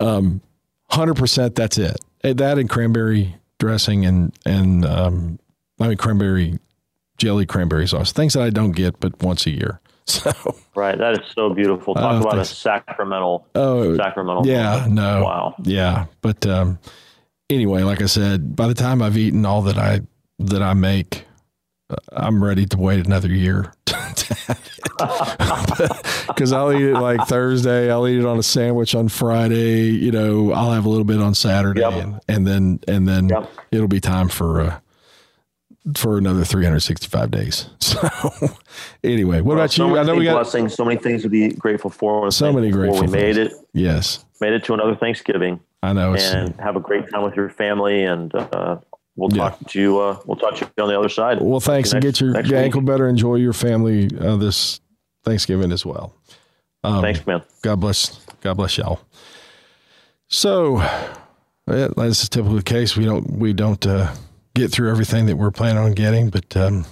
[0.00, 0.40] um,
[0.90, 1.96] hundred percent, that's it.
[2.22, 5.38] That and cranberry dressing and and um,
[5.78, 6.58] I mean cranberry
[7.18, 9.80] jelly cranberry sauce, things that I don't get but once a year.
[10.16, 10.32] So
[10.76, 11.94] right, that is so beautiful.
[11.94, 13.44] Talk uh, about a sacramental.
[13.56, 14.46] Oh, sacramental.
[14.46, 14.92] Yeah, moment.
[14.92, 16.06] no, wow, yeah.
[16.20, 16.78] But um,
[17.50, 20.02] anyway, like I said, by the time I've eaten all that I
[20.38, 21.24] that I make,
[21.90, 23.72] uh, I'm ready to wait another year
[26.28, 27.90] because I'll eat it like Thursday.
[27.90, 29.90] I'll eat it on a sandwich on Friday.
[29.90, 31.94] You know, I'll have a little bit on Saturday, yep.
[31.94, 33.50] and, and, then and then yep.
[33.72, 34.60] it'll be time for.
[34.60, 34.80] Uh,
[35.94, 37.70] for another 365 days.
[37.86, 38.08] So,
[39.04, 39.98] anyway, what well, about so you?
[39.98, 42.30] I know we got blessings, so many things to be grateful for.
[42.30, 43.00] So many grateful.
[43.02, 43.54] We made it.
[43.72, 45.60] Yes, made it to another Thanksgiving.
[45.82, 46.14] I know.
[46.14, 48.78] and have a great time with your family, and uh,
[49.14, 49.50] we'll yeah.
[49.50, 50.00] talk to you.
[50.00, 51.40] Uh, we'll talk to you on the other side.
[51.40, 53.08] Well, thanks, and get your, your ankle better.
[53.08, 54.80] Enjoy your family uh, this
[55.24, 56.12] Thanksgiving as well.
[56.82, 57.42] Um, thanks, man.
[57.62, 58.18] God bless.
[58.40, 59.00] God bless y'all.
[60.28, 60.78] So,
[61.68, 62.96] yeah, that's typically the case.
[62.96, 63.30] We don't.
[63.30, 64.12] We don't uh,
[64.56, 66.84] get through everything that we're planning on getting, but um,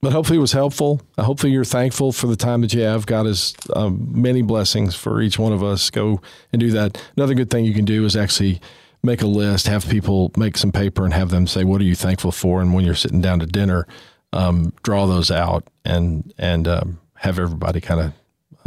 [0.00, 1.00] but hopefully it was helpful.
[1.18, 3.06] Hopefully you're thankful for the time that you have.
[3.06, 5.90] God has um, many blessings for each one of us.
[5.90, 6.20] Go
[6.52, 7.02] and do that.
[7.16, 8.60] Another good thing you can do is actually
[9.02, 11.94] make a list, have people make some paper, and have them say, "What are you
[11.94, 13.86] thankful for?" And when you're sitting down to dinner,
[14.32, 18.12] um, draw those out and and um, have everybody kind of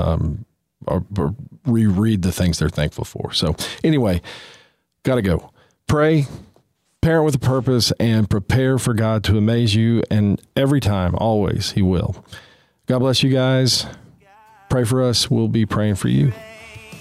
[0.06, 0.46] um,
[0.88, 3.32] or, or reread the things they're thankful for.
[3.34, 4.22] So anyway,
[5.04, 5.52] got to go.
[5.88, 6.28] Pray,
[7.10, 10.04] parent with a purpose and prepare for God to amaze you.
[10.12, 12.24] And every time, always, He will.
[12.86, 13.88] God bless you guys.
[14.70, 15.28] Pray for us.
[15.28, 16.32] We'll be praying for you.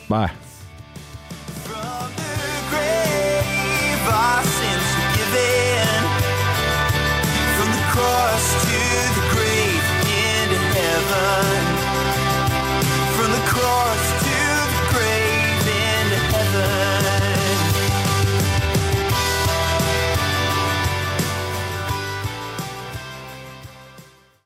[0.09, 0.33] Bye.